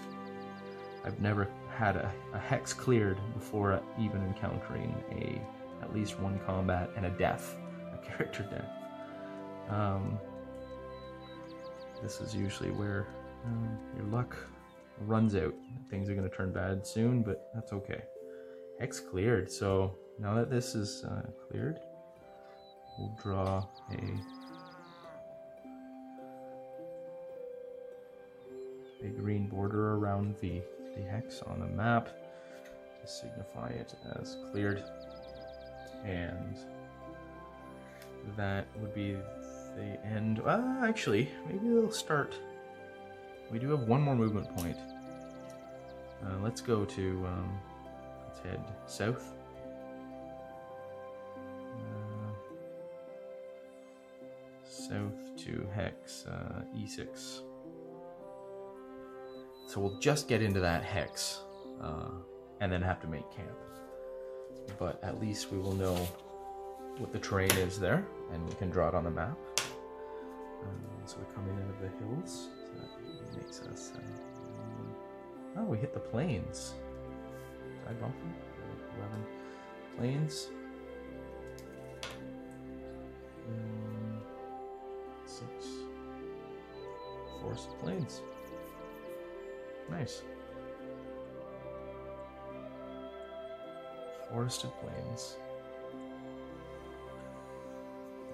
I've 1.04 1.18
never 1.20 1.48
had 1.76 1.96
a, 1.96 2.12
a 2.34 2.38
hex 2.38 2.72
cleared 2.72 3.18
before 3.34 3.82
even 3.98 4.22
encountering 4.22 4.94
a 5.10 5.40
at 5.82 5.92
least 5.92 6.18
one 6.20 6.38
combat 6.46 6.90
and 6.96 7.06
a 7.06 7.10
death, 7.10 7.56
a 7.92 7.98
character 8.06 8.42
death. 8.50 8.70
Um, 9.68 10.18
this 12.02 12.20
is 12.20 12.34
usually 12.34 12.70
where 12.70 13.06
um, 13.46 13.78
your 13.96 14.06
luck 14.06 14.36
runs 15.00 15.34
out. 15.34 15.54
Things 15.90 16.08
are 16.08 16.14
going 16.14 16.28
to 16.28 16.34
turn 16.34 16.52
bad 16.52 16.86
soon, 16.86 17.22
but 17.22 17.50
that's 17.54 17.72
okay. 17.72 18.02
Hex 18.78 19.00
cleared. 19.00 19.50
So 19.50 19.96
now 20.18 20.34
that 20.34 20.50
this 20.50 20.74
is 20.74 21.04
uh, 21.04 21.22
cleared, 21.48 21.80
we'll 22.98 23.16
draw 23.22 23.64
a 23.92 24.20
a 29.04 29.08
green 29.08 29.48
border 29.48 29.94
around 29.94 30.36
the, 30.40 30.62
the 30.96 31.02
hex 31.02 31.42
on 31.42 31.60
the 31.60 31.66
map 31.66 32.08
to 33.00 33.06
signify 33.06 33.68
it 33.68 33.94
as 34.20 34.36
cleared. 34.50 34.82
And 36.04 36.56
that 38.36 38.66
would 38.80 38.94
be 38.94 39.16
the 39.76 40.04
end. 40.04 40.40
Uh, 40.40 40.76
actually, 40.82 41.28
maybe 41.46 41.68
we'll 41.68 41.90
start. 41.90 42.34
We 43.50 43.58
do 43.58 43.70
have 43.70 43.82
one 43.82 44.00
more 44.00 44.14
movement 44.14 44.54
point. 44.56 44.76
Uh, 46.24 46.38
let's 46.42 46.60
go 46.60 46.84
to. 46.84 47.26
Um, 47.26 47.58
let's 48.26 48.40
head 48.40 48.60
south. 48.86 49.34
Uh, 51.74 52.32
south 54.68 55.36
to 55.44 55.66
hex 55.74 56.26
uh, 56.26 56.62
E6. 56.76 57.42
So 59.72 59.80
we'll 59.80 59.98
just 60.00 60.28
get 60.28 60.42
into 60.42 60.60
that 60.60 60.84
hex 60.84 61.44
uh, 61.82 62.10
and 62.60 62.70
then 62.70 62.82
have 62.82 63.00
to 63.00 63.06
make 63.06 63.24
camp. 63.34 63.56
But 64.78 65.02
at 65.02 65.18
least 65.18 65.50
we 65.50 65.56
will 65.56 65.72
know 65.72 65.94
what 66.98 67.10
the 67.10 67.18
terrain 67.18 67.50
is 67.52 67.80
there 67.80 68.04
and 68.34 68.46
we 68.46 68.54
can 68.56 68.68
draw 68.68 68.88
it 68.88 68.94
on 68.94 69.04
the 69.04 69.10
map. 69.10 69.38
Um, 70.62 70.78
so 71.06 71.16
we're 71.20 71.34
coming 71.34 71.56
of 71.70 71.80
the 71.80 71.88
hills. 72.04 72.50
So 72.66 72.82
that 72.82 73.34
makes 73.34 73.60
us. 73.62 73.92
Uh, 73.96 75.60
oh, 75.60 75.64
we 75.64 75.78
hit 75.78 75.94
the 75.94 76.00
plains. 76.00 76.74
Did 77.64 77.96
I 77.96 77.98
bump 77.98 78.14
them? 78.18 78.34
11 78.98 79.26
plains. 79.96 80.48
Um, 83.48 84.20
six. 85.24 85.66
Forest 87.40 87.70
plains. 87.80 88.20
Nice. 89.92 90.22
Forested 94.30 94.70
plains. 94.80 95.36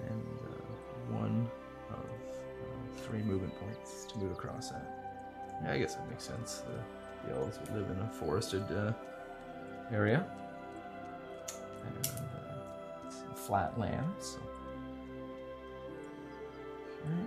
And 0.07 0.39
uh, 0.47 1.13
one 1.13 1.49
of 1.91 1.97
uh, 1.97 3.03
three 3.03 3.21
movement 3.21 3.53
points 3.59 4.05
to 4.05 4.17
move 4.17 4.31
across 4.31 4.69
that. 4.69 5.59
Yeah, 5.63 5.73
I 5.73 5.79
guess 5.79 5.95
that 5.95 6.09
makes 6.09 6.23
sense. 6.23 6.61
The, 6.61 7.27
the 7.27 7.35
elves 7.35 7.59
would 7.59 7.75
live 7.75 7.91
in 7.91 8.01
a 8.01 8.07
forested 8.07 8.63
uh, 8.71 8.93
area. 9.91 10.25
And 11.85 12.07
uh, 12.07 13.05
it's 13.05 13.17
a 13.31 13.35
flat 13.35 13.77
land, 13.77 14.13
so. 14.19 14.39
Okay. 17.05 17.25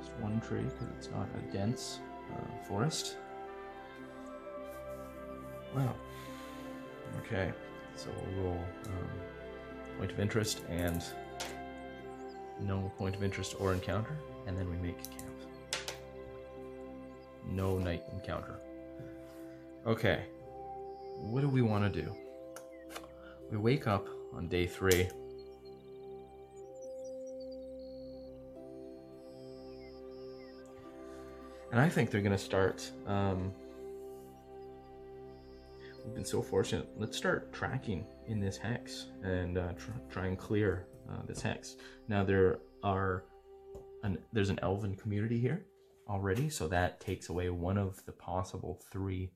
Just 0.00 0.12
one 0.20 0.40
tree 0.42 0.62
because 0.62 0.88
it's 0.98 1.10
not 1.10 1.26
a 1.38 1.52
dense 1.52 2.00
uh, 2.32 2.64
forest. 2.66 3.16
Wow. 5.74 5.94
Okay, 7.20 7.52
so 7.96 8.08
we'll 8.36 8.44
roll 8.44 8.64
um, 8.86 9.08
point 9.98 10.12
of 10.12 10.20
interest 10.20 10.62
and 10.68 11.02
no 12.60 12.92
point 12.96 13.16
of 13.16 13.22
interest 13.22 13.56
or 13.58 13.72
encounter, 13.72 14.16
and 14.46 14.56
then 14.56 14.68
we 14.70 14.76
make 14.76 15.02
camp. 15.02 15.30
No 17.46 17.78
night 17.78 18.04
encounter. 18.12 18.60
Okay, 19.86 20.24
what 21.18 21.40
do 21.40 21.48
we 21.48 21.62
want 21.62 21.92
to 21.92 22.02
do? 22.02 22.14
We 23.50 23.58
wake 23.58 23.86
up 23.86 24.08
on 24.34 24.48
day 24.48 24.66
three. 24.66 25.08
And 31.74 31.82
I 31.82 31.88
think 31.88 32.10
they're 32.10 32.20
going 32.20 32.30
to 32.30 32.38
start. 32.38 32.88
Um, 33.04 33.50
we've 36.04 36.14
been 36.14 36.24
so 36.24 36.40
fortunate. 36.40 36.88
Let's 36.96 37.16
start 37.16 37.52
tracking 37.52 38.06
in 38.28 38.38
this 38.38 38.56
hex 38.56 39.06
and 39.24 39.58
uh, 39.58 39.72
tr- 39.72 39.90
try 40.08 40.26
and 40.26 40.38
clear 40.38 40.86
uh, 41.10 41.22
this 41.26 41.42
hex. 41.42 41.74
Now 42.06 42.22
there 42.22 42.60
are 42.84 43.24
an 44.04 44.18
there's 44.32 44.50
an 44.50 44.60
elven 44.62 44.94
community 44.94 45.40
here 45.40 45.66
already, 46.08 46.48
so 46.48 46.68
that 46.68 47.00
takes 47.00 47.28
away 47.28 47.50
one 47.50 47.76
of 47.76 48.06
the 48.06 48.12
possible 48.12 48.80
three 48.92 49.32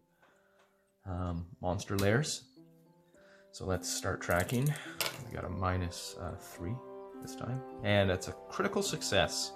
um, 1.07 1.45
monster 1.61 1.99
lairs. 1.99 2.45
So 3.51 3.66
let's 3.66 3.93
start 3.93 4.20
tracking. 4.20 4.72
We 5.26 5.34
got 5.34 5.45
a 5.45 5.49
minus, 5.49 6.14
uh, 6.20 6.36
three 6.36 6.76
this 7.20 7.34
time, 7.34 7.61
and 7.82 8.12
it's 8.12 8.28
a 8.28 8.32
critical 8.49 8.84
success. 8.84 9.51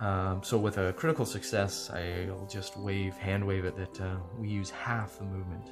Um, 0.00 0.42
so 0.42 0.58
with 0.58 0.76
a 0.76 0.92
critical 0.92 1.24
success, 1.24 1.90
I'll 1.90 2.46
just 2.50 2.76
wave, 2.76 3.16
hand 3.16 3.46
wave 3.46 3.64
it 3.64 3.76
that 3.76 4.00
uh, 4.00 4.16
we 4.38 4.48
use 4.48 4.70
half 4.70 5.18
the 5.18 5.24
movement 5.24 5.70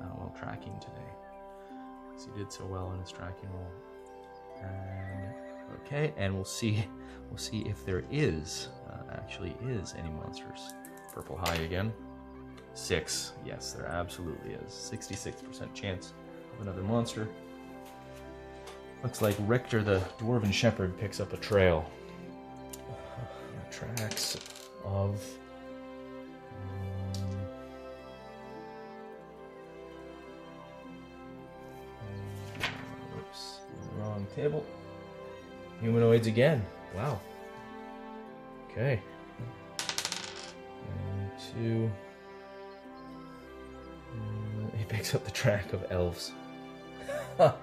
uh, 0.00 0.04
while 0.04 0.34
tracking 0.38 0.78
today. 0.78 1.10
So 2.16 2.28
he 2.32 2.38
did 2.38 2.52
so 2.52 2.64
well 2.66 2.92
in 2.92 3.00
his 3.00 3.10
tracking 3.10 3.50
roll. 3.52 3.72
And, 4.62 5.34
okay, 5.84 6.14
and 6.16 6.34
we'll 6.34 6.44
see, 6.44 6.86
we'll 7.28 7.38
see 7.38 7.62
if 7.62 7.84
there 7.84 8.04
is 8.12 8.68
uh, 8.88 9.12
actually 9.12 9.56
is 9.66 9.94
any 9.98 10.10
monsters. 10.10 10.72
Purple 11.12 11.36
high 11.36 11.56
again. 11.56 11.92
Six. 12.74 13.32
Yes, 13.44 13.72
there 13.72 13.86
absolutely 13.86 14.52
is. 14.52 14.70
66% 14.70 15.74
chance 15.74 16.12
of 16.54 16.62
another 16.62 16.82
monster. 16.82 17.28
Looks 19.02 19.20
like 19.20 19.36
Richter 19.40 19.82
the 19.82 20.00
Dwarven 20.18 20.52
Shepherd 20.52 20.96
picks 20.98 21.20
up 21.20 21.32
a 21.32 21.36
trail. 21.36 21.90
Tracks 23.70 24.36
of. 24.84 25.20
um, 27.20 27.46
Oops, 33.16 33.58
wrong 33.98 34.26
table. 34.34 34.64
Humanoids 35.80 36.26
again. 36.26 36.64
Wow. 36.94 37.20
Okay. 38.70 39.00
One, 40.86 41.30
two. 41.52 41.90
Mm, 44.16 44.76
He 44.78 44.84
picks 44.84 45.14
up 45.14 45.24
the 45.24 45.30
track 45.30 45.72
of 45.72 45.84
elves. 45.90 46.32
what 47.36 47.56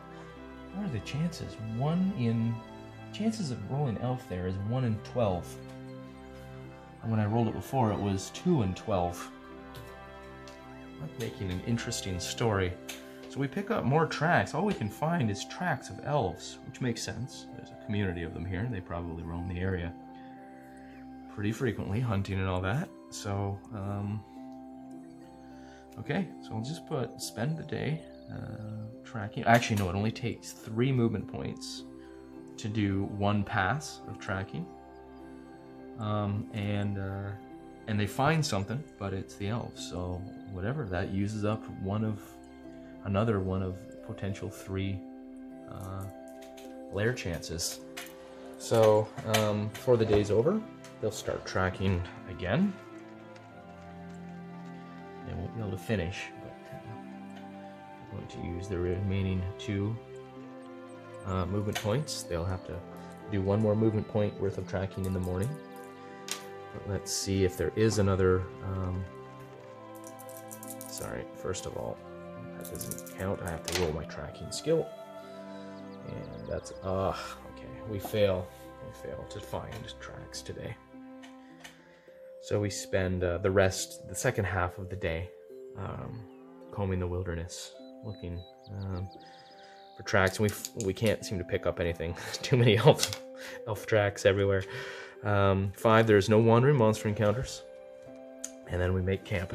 are 0.77 0.89
the 0.91 0.99
chances? 0.99 1.55
One 1.77 2.13
in. 2.17 2.53
Chances 3.13 3.51
of 3.51 3.69
rolling 3.69 3.97
elf 3.97 4.23
there 4.29 4.47
is 4.47 4.55
1 4.69 4.85
in 4.85 4.97
12. 5.03 5.45
And 7.01 7.11
when 7.11 7.19
I 7.19 7.25
rolled 7.25 7.47
it 7.47 7.53
before, 7.53 7.91
it 7.91 7.99
was 7.99 8.31
2 8.31 8.61
and 8.61 8.75
12. 8.75 9.31
That's 10.99 11.19
making 11.19 11.51
an 11.51 11.61
interesting 11.65 12.19
story. 12.19 12.73
So 13.29 13.39
we 13.39 13.47
pick 13.47 13.71
up 13.71 13.85
more 13.85 14.05
tracks. 14.05 14.53
All 14.53 14.65
we 14.65 14.73
can 14.73 14.89
find 14.89 15.31
is 15.31 15.45
tracks 15.45 15.89
of 15.89 15.99
elves, 16.03 16.57
which 16.67 16.81
makes 16.81 17.01
sense. 17.01 17.47
There's 17.55 17.69
a 17.69 17.85
community 17.85 18.23
of 18.23 18.33
them 18.33 18.45
here. 18.45 18.67
They 18.71 18.81
probably 18.81 19.23
roam 19.23 19.47
the 19.47 19.59
area 19.59 19.93
pretty 21.33 21.51
frequently, 21.51 21.99
hunting 21.99 22.39
and 22.39 22.47
all 22.47 22.61
that. 22.61 22.89
So, 23.09 23.57
um, 23.73 24.23
okay, 25.99 26.27
so 26.41 26.53
I'll 26.53 26.61
just 26.61 26.85
put 26.87 27.21
spend 27.21 27.57
the 27.57 27.63
day 27.63 28.01
uh, 28.31 28.85
tracking. 29.03 29.43
Actually, 29.45 29.77
no, 29.77 29.89
it 29.89 29.95
only 29.95 30.11
takes 30.11 30.51
three 30.51 30.91
movement 30.91 31.27
points 31.27 31.83
to 32.57 32.67
do 32.67 33.03
one 33.17 33.43
pass 33.43 34.01
of 34.07 34.19
tracking. 34.19 34.65
Um, 36.01 36.49
and 36.53 36.97
uh, 36.97 37.29
and 37.87 37.99
they 37.99 38.07
find 38.07 38.45
something, 38.45 38.83
but 38.97 39.13
it's 39.13 39.35
the 39.35 39.49
elves. 39.49 39.87
So 39.87 40.21
whatever 40.51 40.85
that 40.85 41.11
uses 41.11 41.45
up 41.45 41.63
one 41.81 42.03
of 42.03 42.19
another 43.05 43.39
one 43.39 43.61
of 43.61 43.77
potential 44.05 44.49
three 44.49 44.99
uh, 45.71 46.03
lair 46.91 47.13
chances. 47.13 47.79
So 48.57 49.07
um, 49.35 49.67
before 49.69 49.95
the 49.95 50.05
day's 50.05 50.31
over, 50.31 50.61
they'll 51.01 51.11
start 51.11 51.45
tracking 51.45 52.01
again. 52.29 52.73
They 55.27 55.33
won't 55.33 55.55
be 55.55 55.61
able 55.61 55.71
to 55.71 55.77
finish, 55.77 56.23
but 56.43 56.51
uh, 56.71 56.79
they're 58.11 58.19
going 58.19 58.27
to 58.27 58.55
use 58.55 58.67
the 58.67 58.77
remaining 58.77 59.41
two 59.57 59.95
uh, 61.25 61.45
movement 61.45 61.81
points. 61.81 62.23
They'll 62.23 62.45
have 62.45 62.65
to 62.67 62.75
do 63.31 63.41
one 63.41 63.61
more 63.61 63.75
movement 63.75 64.07
point 64.07 64.39
worth 64.41 64.57
of 64.57 64.67
tracking 64.67 65.05
in 65.05 65.13
the 65.13 65.19
morning. 65.19 65.49
Let's 66.87 67.11
see 67.11 67.43
if 67.43 67.57
there 67.57 67.71
is 67.75 67.99
another. 67.99 68.43
Um, 68.65 69.03
sorry, 70.87 71.25
first 71.35 71.65
of 71.65 71.77
all, 71.77 71.97
that 72.57 72.69
doesn't 72.71 73.17
count. 73.17 73.41
I 73.41 73.49
have 73.49 73.63
to 73.63 73.81
roll 73.81 73.91
my 73.93 74.05
tracking 74.05 74.51
skill. 74.51 74.87
And 76.07 76.47
that's. 76.49 76.73
Ah, 76.83 77.37
okay. 77.53 77.67
We 77.89 77.99
fail. 77.99 78.47
We 78.85 79.09
fail 79.09 79.23
to 79.29 79.39
find 79.39 79.73
tracks 79.99 80.41
today. 80.41 80.75
So 82.41 82.59
we 82.59 82.69
spend 82.69 83.23
uh, 83.23 83.37
the 83.37 83.51
rest, 83.51 84.07
the 84.09 84.15
second 84.15 84.45
half 84.45 84.79
of 84.79 84.89
the 84.89 84.95
day, 84.95 85.29
um, 85.77 86.19
combing 86.71 86.99
the 86.99 87.07
wilderness, 87.07 87.71
looking 88.03 88.41
um, 88.79 89.07
for 89.95 90.03
tracks. 90.03 90.39
And 90.39 90.49
We 90.49 90.85
we 90.85 90.93
can't 90.93 91.23
seem 91.23 91.37
to 91.37 91.43
pick 91.43 91.65
up 91.65 91.79
anything. 91.79 92.15
Too 92.41 92.57
many 92.57 92.77
elf 92.77 93.21
elf 93.67 93.85
tracks 93.85 94.25
everywhere. 94.25 94.63
Um, 95.23 95.71
five, 95.75 96.07
there's 96.07 96.29
no 96.29 96.39
wandering 96.39 96.77
monster 96.77 97.07
encounters, 97.07 97.63
and 98.67 98.81
then 98.81 98.93
we 98.93 99.01
make 99.01 99.23
camp. 99.23 99.53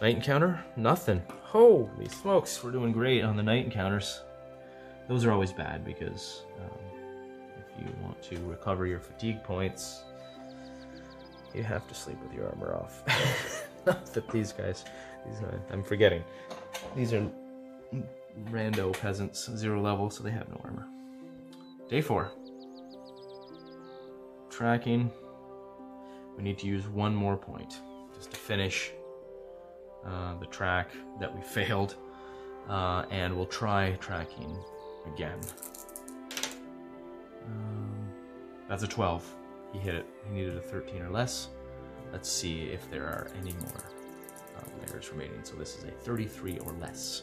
Night 0.00 0.16
encounter, 0.16 0.62
nothing. 0.76 1.22
Holy 1.42 2.08
smokes, 2.08 2.62
we're 2.62 2.70
doing 2.70 2.92
great 2.92 3.22
on 3.22 3.36
the 3.36 3.42
night 3.42 3.64
encounters. 3.64 4.20
Those 5.08 5.24
are 5.24 5.32
always 5.32 5.52
bad 5.52 5.84
because 5.84 6.42
um, 6.60 6.78
if 7.56 7.80
you 7.80 7.92
want 8.02 8.22
to 8.24 8.36
recover 8.46 8.86
your 8.86 9.00
fatigue 9.00 9.42
points, 9.42 10.02
you 11.54 11.62
have 11.62 11.86
to 11.88 11.94
sleep 11.94 12.18
with 12.22 12.34
your 12.34 12.48
armor 12.48 12.74
off. 12.74 13.02
Not 13.86 14.04
that 14.12 14.28
these 14.30 14.52
guys, 14.52 14.84
these 15.26 15.40
uh, 15.40 15.56
I'm 15.72 15.82
forgetting. 15.82 16.22
These 16.94 17.12
are 17.14 17.26
rando 18.50 18.92
peasants, 18.98 19.50
zero 19.56 19.80
level, 19.80 20.10
so 20.10 20.22
they 20.22 20.30
have 20.30 20.48
no 20.48 20.60
armor. 20.64 20.86
Day 21.88 22.02
four. 22.02 22.30
Tracking. 24.58 25.08
We 26.36 26.42
need 26.42 26.58
to 26.58 26.66
use 26.66 26.88
one 26.88 27.14
more 27.14 27.36
point 27.36 27.78
just 28.12 28.32
to 28.32 28.36
finish 28.36 28.90
uh, 30.04 30.36
the 30.40 30.46
track 30.46 30.90
that 31.20 31.32
we 31.32 31.40
failed, 31.54 31.94
uh, 32.68 33.04
and 33.12 33.36
we'll 33.36 33.46
try 33.46 33.92
tracking 34.00 34.58
again. 35.14 35.38
Um, 37.46 38.10
that's 38.68 38.82
a 38.82 38.88
12. 38.88 39.32
He 39.74 39.78
hit 39.78 39.94
it. 39.94 40.06
He 40.26 40.34
needed 40.34 40.56
a 40.56 40.60
13 40.60 41.02
or 41.02 41.10
less. 41.10 41.50
Let's 42.10 42.28
see 42.28 42.62
if 42.64 42.90
there 42.90 43.04
are 43.04 43.28
any 43.40 43.52
more 43.52 43.84
uh, 44.56 44.90
lairs 44.90 45.08
remaining. 45.12 45.38
So 45.44 45.54
this 45.54 45.78
is 45.78 45.84
a 45.84 45.92
33 45.92 46.58
or 46.66 46.72
less. 46.80 47.22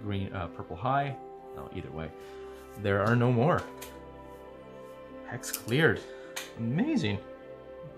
Green, 0.00 0.32
uh, 0.32 0.46
purple 0.46 0.76
high. 0.76 1.16
No, 1.56 1.68
either 1.74 1.90
way. 1.90 2.08
There 2.84 3.02
are 3.04 3.16
no 3.16 3.32
more. 3.32 3.64
Hex 5.26 5.50
cleared. 5.50 5.98
Amazing. 6.58 7.18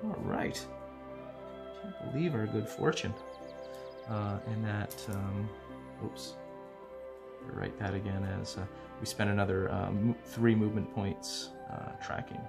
All 0.05 0.17
right. 0.23 0.61
Can't 1.83 2.13
believe 2.13 2.35
our 2.35 2.47
good 2.47 2.69
fortune. 2.69 3.15
Uh, 4.09 4.39
and 4.47 4.65
that, 4.65 4.95
um, 5.11 5.49
oops. 6.05 6.35
Write 7.53 7.79
that 7.79 7.95
again 7.95 8.25
as 8.41 8.57
uh, 8.57 8.67
we 9.01 9.07
spent 9.07 9.31
another 9.31 9.73
um, 9.73 10.15
three 10.25 10.55
movement 10.55 10.93
points 10.95 11.51
uh, 11.71 11.93
tracking. 12.05 12.41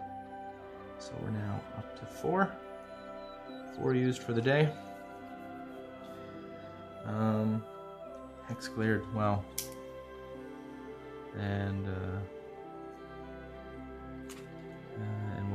So 0.97 1.11
we're 1.23 1.31
now 1.31 1.61
up 1.77 1.97
to 1.99 2.05
four. 2.05 2.51
Four 3.77 3.93
used 3.93 4.21
for 4.21 4.33
the 4.33 4.41
day. 4.41 4.73
Um, 7.05 7.63
hex 8.47 8.67
cleared. 8.67 9.11
Wow. 9.13 9.43
And 11.37 11.87
uh, 11.87 12.19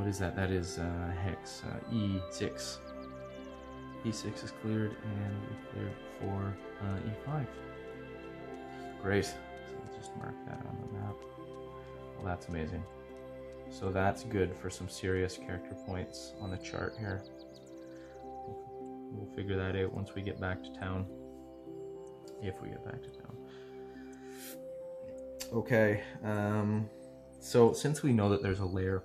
what 0.05 0.11
is 0.11 0.19
that? 0.19 0.35
That 0.35 0.51
is 0.51 0.77
uh, 0.77 1.11
hex 1.23 1.63
uh, 1.65 1.91
E6. 1.91 2.77
E6 4.05 4.43
is 4.43 4.51
cleared, 4.61 4.91
and 4.91 5.35
we 5.49 5.55
cleared 5.71 5.95
for 6.19 6.55
uh, 6.83 6.99
E5. 7.27 7.47
Great. 9.01 9.25
So 9.25 9.33
let's 9.83 9.97
just 9.97 10.15
mark 10.17 10.35
that 10.45 10.59
on 10.59 10.77
the 10.79 10.99
map. 10.99 11.15
Well, 12.15 12.23
that's 12.23 12.49
amazing. 12.49 12.83
So 13.71 13.91
that's 13.91 14.25
good 14.25 14.55
for 14.55 14.69
some 14.69 14.87
serious 14.87 15.37
character 15.37 15.75
points 15.87 16.33
on 16.39 16.51
the 16.51 16.57
chart 16.57 16.93
here. 16.99 17.23
We'll 18.21 19.35
figure 19.35 19.57
that 19.57 19.75
out 19.75 19.91
once 19.91 20.13
we 20.13 20.21
get 20.21 20.39
back 20.39 20.61
to 20.65 20.69
town. 20.79 21.07
If 22.43 22.61
we 22.61 22.69
get 22.69 22.85
back 22.85 23.01
to 23.01 23.09
town. 23.09 23.37
Okay. 25.51 26.03
Um, 26.23 26.87
so 27.39 27.73
since 27.73 28.03
we 28.03 28.13
know 28.13 28.29
that 28.29 28.43
there's 28.43 28.59
a 28.59 28.65
lair 28.65 29.01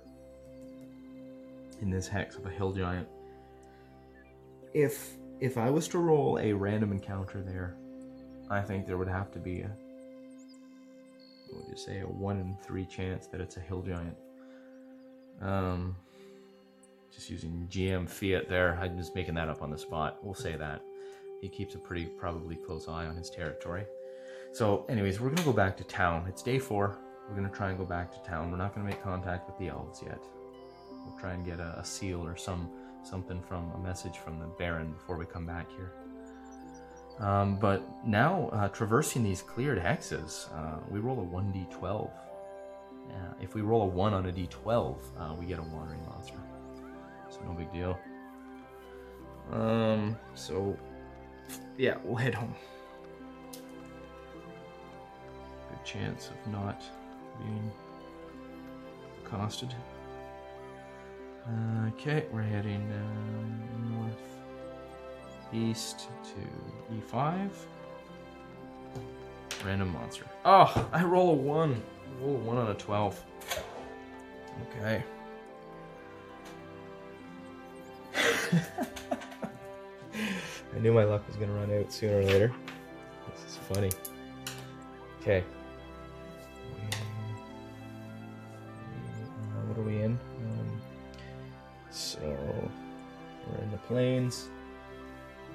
in 1.81 1.89
this 1.89 2.07
hex 2.07 2.35
of 2.35 2.45
a 2.45 2.49
hill 2.49 2.71
giant, 2.71 3.07
if 4.73 5.17
if 5.39 5.57
I 5.57 5.69
was 5.69 5.87
to 5.89 5.97
roll 5.99 6.39
a 6.39 6.53
random 6.53 6.91
encounter 6.91 7.41
there, 7.41 7.75
I 8.49 8.61
think 8.61 8.85
there 8.85 8.97
would 8.97 9.07
have 9.07 9.31
to 9.31 9.39
be 9.39 9.61
a 9.61 9.71
what 11.49 11.63
would 11.65 11.71
you 11.71 11.77
say 11.77 11.99
a 11.99 12.07
one 12.07 12.39
in 12.39 12.55
three 12.63 12.85
chance 12.85 13.27
that 13.27 13.41
it's 13.41 13.57
a 13.57 13.59
hill 13.59 13.81
giant. 13.81 14.15
Um, 15.41 15.95
just 17.13 17.29
using 17.29 17.67
GM 17.69 18.07
Fiat 18.07 18.47
there. 18.47 18.77
I'm 18.79 18.97
just 18.97 19.15
making 19.15 19.33
that 19.35 19.49
up 19.49 19.61
on 19.61 19.69
the 19.71 19.77
spot. 19.77 20.19
We'll 20.23 20.33
say 20.33 20.55
that. 20.55 20.81
he 21.41 21.49
keeps 21.49 21.73
a 21.75 21.79
pretty 21.79 22.05
probably 22.05 22.55
close 22.55 22.87
eye 22.87 23.05
on 23.07 23.15
his 23.15 23.29
territory. 23.29 23.85
So, 24.53 24.85
anyways, 24.89 25.19
we're 25.19 25.29
gonna 25.29 25.43
go 25.43 25.53
back 25.53 25.75
to 25.77 25.83
town. 25.83 26.25
It's 26.27 26.43
day 26.43 26.59
four. 26.59 26.99
We're 27.27 27.35
gonna 27.35 27.49
try 27.49 27.69
and 27.69 27.77
go 27.77 27.85
back 27.85 28.11
to 28.13 28.29
town. 28.29 28.51
We're 28.51 28.57
not 28.57 28.75
gonna 28.75 28.87
make 28.87 29.01
contact 29.01 29.47
with 29.47 29.57
the 29.57 29.69
elves 29.69 30.01
yet. 30.05 30.21
We'll 31.05 31.17
try 31.17 31.33
and 31.33 31.45
get 31.45 31.59
a, 31.59 31.79
a 31.79 31.85
seal 31.85 32.25
or 32.25 32.35
some 32.35 32.69
something 33.03 33.41
from 33.41 33.71
a 33.71 33.79
message 33.79 34.17
from 34.17 34.39
the 34.39 34.45
Baron 34.45 34.93
before 34.93 35.17
we 35.17 35.25
come 35.25 35.45
back 35.45 35.67
here. 35.71 35.93
Um, 37.19 37.57
but 37.57 37.83
now, 38.05 38.49
uh, 38.51 38.67
traversing 38.69 39.23
these 39.23 39.41
cleared 39.41 39.79
hexes, 39.79 40.51
uh, 40.55 40.79
we 40.89 40.99
roll 40.99 41.19
a 41.19 41.25
1d12. 41.25 42.09
Uh, 42.09 43.13
if 43.41 43.53
we 43.53 43.61
roll 43.61 43.83
a 43.83 43.85
1 43.85 44.13
on 44.13 44.25
a 44.27 44.31
d12, 44.31 44.97
uh, 45.19 45.33
we 45.39 45.45
get 45.45 45.59
a 45.59 45.63
wandering 45.63 46.03
monster. 46.07 46.37
So, 47.29 47.41
no 47.45 47.53
big 47.53 47.71
deal. 47.71 47.97
Um, 49.51 50.17
so, 50.33 50.77
yeah, 51.77 51.97
we'll 52.03 52.15
head 52.15 52.33
home. 52.33 52.55
Good 55.69 55.85
chance 55.85 56.29
of 56.29 56.51
not 56.51 56.81
being 57.39 57.71
accosted. 59.23 59.73
Okay, 61.47 62.25
we're 62.31 62.43
heading 62.43 62.87
north 63.89 64.13
east 65.51 66.09
to 66.23 66.39
E5. 66.95 67.49
Random 69.65 69.91
monster. 69.91 70.25
Oh, 70.45 70.87
I 70.91 71.03
roll 71.03 71.31
a 71.31 71.33
1. 71.33 71.71
I 71.73 72.23
roll 72.23 72.35
a 72.35 72.39
1 72.39 72.57
on 72.57 72.67
a 72.69 72.73
12. 72.75 73.23
Okay. 74.77 75.03
I 80.75 80.79
knew 80.79 80.93
my 80.93 81.03
luck 81.03 81.25
was 81.27 81.37
to 81.37 81.47
run 81.47 81.73
out 81.73 81.91
sooner 81.91 82.19
or 82.19 82.23
later. 82.23 82.51
This 83.33 83.45
is 83.51 83.57
funny. 83.71 83.89
Okay. 85.21 85.43
Plains. 93.91 94.47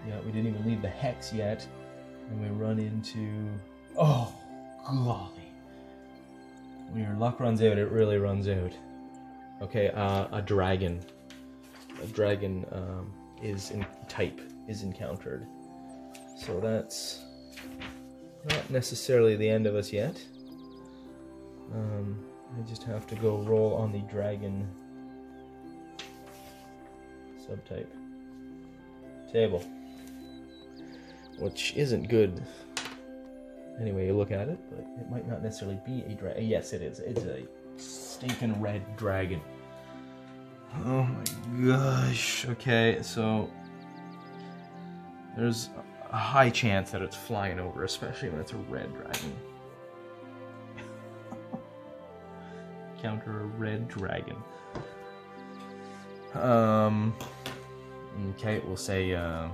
Yeah, 0.06 0.20
we 0.20 0.30
didn't 0.30 0.48
even 0.48 0.66
leave 0.66 0.82
the 0.82 0.88
hex 0.88 1.32
yet. 1.32 1.66
And 2.30 2.40
we 2.40 2.48
run 2.48 2.78
into. 2.78 3.48
Oh, 3.96 4.32
golly. 4.86 5.30
When 6.90 7.02
your 7.02 7.14
luck 7.14 7.40
runs 7.40 7.62
out, 7.62 7.78
it 7.78 7.90
really 7.90 8.18
runs 8.18 8.46
out. 8.48 8.72
Okay, 9.62 9.88
uh, 9.88 10.26
a 10.32 10.42
dragon. 10.42 11.00
A 12.02 12.06
dragon 12.08 12.66
um, 12.72 13.12
is 13.42 13.70
in 13.70 13.86
type 14.06 14.40
is 14.68 14.82
encountered. 14.82 15.46
So 16.36 16.60
that's 16.60 17.22
not 18.50 18.68
necessarily 18.70 19.34
the 19.34 19.48
end 19.48 19.66
of 19.66 19.74
us 19.74 19.92
yet. 19.92 20.22
Um, 21.74 22.22
I 22.56 22.68
just 22.68 22.82
have 22.82 23.06
to 23.08 23.14
go 23.16 23.38
roll 23.38 23.74
on 23.74 23.92
the 23.92 24.00
dragon 24.00 24.68
subtype 27.40 27.88
table, 29.32 29.64
which 31.38 31.74
isn't 31.76 32.08
good. 32.08 32.42
Anyway, 33.80 34.06
you 34.06 34.16
look 34.16 34.30
at 34.30 34.48
it, 34.48 34.58
but 34.70 34.80
it 35.00 35.10
might 35.10 35.28
not 35.28 35.42
necessarily 35.42 35.78
be 35.84 36.02
a 36.10 36.14
dragon. 36.14 36.46
Yes, 36.46 36.72
it 36.72 36.82
is. 36.82 37.00
It's 37.00 37.24
a 37.24 37.46
stinking 37.76 38.60
red 38.60 38.96
dragon. 38.96 39.40
Oh 40.84 41.04
my 41.04 41.24
gosh. 41.66 42.46
Okay, 42.48 42.98
so 43.02 43.50
there's 45.36 45.68
a 46.10 46.16
high 46.16 46.50
chance 46.50 46.90
that 46.90 47.02
it's 47.02 47.16
flying 47.16 47.60
over, 47.60 47.84
especially 47.84 48.30
when 48.30 48.40
it's 48.40 48.52
a 48.52 48.56
red 48.56 48.92
dragon. 48.94 49.36
Counter 53.02 53.42
a 53.42 53.44
red 53.44 53.88
dragon. 53.88 54.36
Um. 56.34 57.14
Okay, 58.30 58.60
we'll 58.66 58.76
say. 58.76 59.14
Uh, 59.14 59.48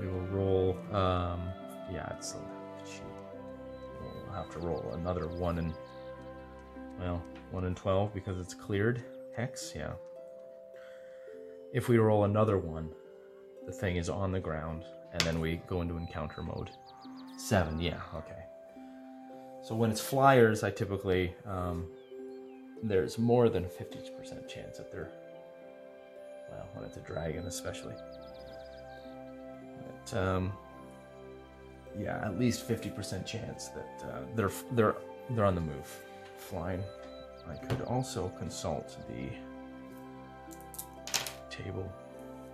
we 0.00 0.06
will 0.06 0.26
roll. 0.28 0.78
Um. 0.92 1.42
Yeah, 1.92 2.12
it's. 2.16 2.34
A, 2.34 2.38
we'll 4.02 4.34
have 4.34 4.50
to 4.50 4.58
roll 4.58 4.90
another 4.94 5.28
one 5.28 5.58
in. 5.58 5.74
Well, 6.98 7.22
one 7.50 7.64
in 7.64 7.74
twelve 7.74 8.14
because 8.14 8.38
it's 8.38 8.54
cleared 8.54 9.02
hex. 9.36 9.72
Yeah. 9.74 9.92
If 11.72 11.88
we 11.88 11.98
roll 11.98 12.24
another 12.24 12.56
one, 12.56 12.90
the 13.66 13.72
thing 13.72 13.96
is 13.96 14.08
on 14.08 14.30
the 14.30 14.40
ground, 14.40 14.84
and 15.12 15.20
then 15.22 15.40
we 15.40 15.60
go 15.66 15.80
into 15.80 15.96
encounter 15.96 16.42
mode. 16.42 16.70
Seven, 17.36 17.80
yeah, 17.80 18.00
okay. 18.14 18.44
So 19.62 19.74
when 19.74 19.90
it's 19.90 20.00
flyers, 20.00 20.62
I 20.62 20.70
typically 20.70 21.34
um, 21.46 21.88
there's 22.82 23.18
more 23.18 23.48
than 23.48 23.64
a 23.64 23.68
fifty 23.68 23.98
percent 24.16 24.48
chance 24.48 24.78
that 24.78 24.92
they're 24.92 25.10
well, 26.50 26.66
when 26.74 26.84
it's 26.84 26.96
a 26.96 27.00
dragon, 27.00 27.46
especially. 27.46 27.94
But, 30.04 30.18
um, 30.18 30.52
yeah, 31.98 32.20
at 32.24 32.38
least 32.38 32.62
fifty 32.62 32.90
percent 32.90 33.26
chance 33.26 33.68
that 33.68 34.04
uh, 34.08 34.20
they're 34.34 34.50
they're 34.72 34.96
they're 35.30 35.44
on 35.44 35.54
the 35.54 35.60
move, 35.60 35.88
flying. 36.36 36.82
I 37.48 37.56
could 37.56 37.82
also 37.82 38.32
consult 38.38 38.96
the 39.08 39.28
table 41.50 41.90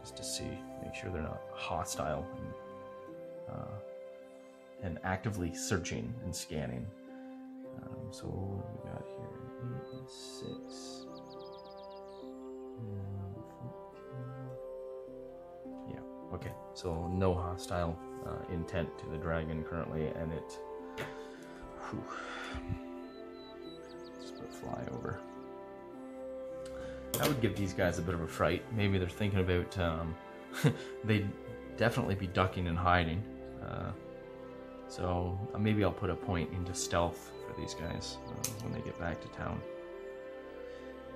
just 0.00 0.16
to 0.16 0.24
see, 0.24 0.58
make 0.82 0.94
sure 0.94 1.10
they're 1.10 1.22
not 1.22 1.42
hostile 1.52 2.26
and, 2.36 3.56
uh, 3.56 3.78
and 4.82 4.98
actively 5.04 5.54
searching 5.54 6.12
and 6.24 6.34
scanning. 6.34 6.86
Um, 7.82 8.10
so 8.10 8.24
what 8.26 8.66
we 8.72 8.90
got 8.90 9.04
here? 9.06 9.28
Eight 9.62 9.92
and 9.98 10.08
six. 10.10 11.06
and 12.80 13.09
Okay. 16.40 16.52
So 16.74 17.06
no 17.08 17.34
hostile 17.34 17.98
uh, 18.26 18.52
intent 18.52 18.96
to 18.98 19.06
the 19.06 19.16
dragon 19.16 19.62
currently, 19.64 20.08
and 20.08 20.32
it. 20.32 20.58
Whew, 21.90 22.04
let's 24.18 24.56
fly 24.58 24.82
over. 24.92 25.20
That 27.12 27.26
would 27.26 27.40
give 27.40 27.56
these 27.56 27.72
guys 27.72 27.98
a 27.98 28.02
bit 28.02 28.14
of 28.14 28.20
a 28.20 28.26
fright. 28.26 28.62
Maybe 28.74 28.98
they're 28.98 29.08
thinking 29.08 29.40
about. 29.40 29.78
Um, 29.78 30.14
they'd 31.04 31.28
definitely 31.76 32.14
be 32.14 32.26
ducking 32.28 32.68
and 32.68 32.78
hiding. 32.78 33.22
Uh, 33.62 33.90
so 34.88 35.38
uh, 35.54 35.58
maybe 35.58 35.84
I'll 35.84 35.92
put 35.92 36.10
a 36.10 36.14
point 36.14 36.52
into 36.52 36.74
stealth 36.74 37.32
for 37.46 37.60
these 37.60 37.74
guys 37.74 38.18
uh, 38.26 38.50
when 38.62 38.72
they 38.72 38.80
get 38.80 38.98
back 38.98 39.20
to 39.20 39.28
town. 39.28 39.60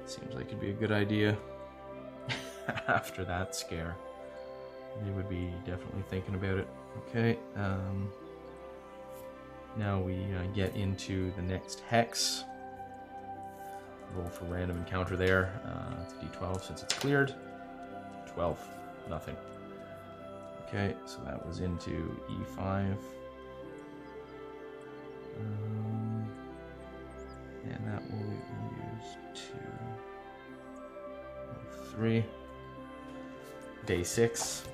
Seems 0.07 0.35
like 0.35 0.47
it'd 0.47 0.61
be 0.61 0.71
a 0.71 0.75
good 0.75 0.93
idea. 0.93 1.37
After 2.89 3.25
that 3.25 3.55
scare, 3.55 3.97
they 5.03 5.11
would 5.11 5.29
be 5.29 5.53
definitely 5.65 6.03
thinking 6.09 6.35
about 6.35 6.59
it. 6.59 6.69
Okay. 7.09 7.39
Um, 7.57 8.11
now 9.77 10.01
we 10.01 10.15
uh, 10.15 10.45
get 10.55 10.75
into 10.77 11.33
the 11.33 11.43
next 11.43 11.81
hex. 11.81 12.45
Roll 14.15 14.29
for 14.29 14.45
random 14.45 14.79
encounter 14.79 15.17
there. 15.17 15.61
Uh, 15.65 16.05
it's 16.05 16.13
a 16.13 16.39
d12 16.39 16.67
since 16.67 16.83
it's 16.83 16.95
cleared. 16.95 17.35
12. 18.33 18.59
Nothing. 19.11 19.37
Okay, 20.69 20.95
so 21.07 21.19
that 21.25 21.45
was 21.47 21.61
into 21.61 22.17
e5. 22.31 22.97
Um, 25.41 26.27
and 27.65 27.87
that 27.87 28.03
will 28.11 28.19
be 28.19 28.37
used 28.97 29.19
to 29.35 29.59
three. 31.91 32.25
Day 33.87 34.03
six. 34.03 34.65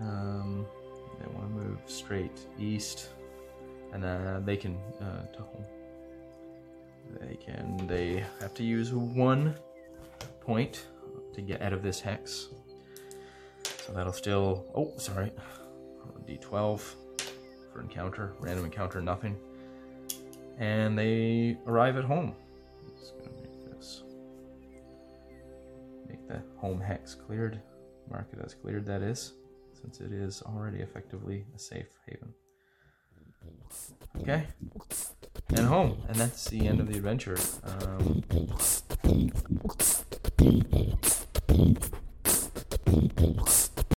Um, 0.00 0.66
they 1.18 1.26
want 1.32 1.48
to 1.48 1.54
move 1.54 1.78
straight 1.86 2.38
east, 2.58 3.08
and 3.92 4.02
then 4.02 4.44
they 4.44 4.56
can 4.56 4.76
uh. 5.00 5.22
They 7.20 7.36
can. 7.36 7.86
They 7.86 8.24
have 8.40 8.52
to 8.54 8.62
use 8.62 8.92
one 8.92 9.54
point 10.40 10.86
to 11.32 11.40
get 11.40 11.62
out 11.62 11.72
of 11.72 11.82
this 11.82 12.00
hex. 12.00 12.48
So 13.62 13.92
that'll 13.92 14.12
still. 14.12 14.66
Oh, 14.74 14.92
sorry. 14.98 15.32
D12 16.28 16.80
for 17.72 17.80
encounter, 17.80 18.34
random 18.40 18.66
encounter, 18.66 19.00
nothing. 19.00 19.36
And 20.58 20.98
they 20.98 21.56
arrive 21.66 21.96
at 21.96 22.04
home. 22.04 22.34
Just 22.98 23.16
gonna 23.18 23.30
make 23.40 23.72
this. 23.72 24.02
Make 26.08 26.28
the 26.28 26.42
home 26.56 26.80
hex 26.80 27.14
cleared. 27.14 27.60
Mark 28.10 28.26
it 28.32 28.40
as 28.44 28.54
cleared, 28.54 28.84
that 28.86 29.02
is, 29.02 29.34
since 29.80 30.00
it 30.00 30.12
is 30.12 30.42
already 30.42 30.78
effectively 30.78 31.44
a 31.54 31.58
safe 31.58 31.86
haven. 32.06 32.34
Okay. 34.20 34.44
And 35.50 35.66
home. 35.66 36.02
And 36.08 36.16
that's 36.16 36.48
the 36.48 36.66
end 36.66 36.80
of 36.80 36.88
the 36.88 36.96
adventure. 36.96 37.38
Um, 37.64 38.22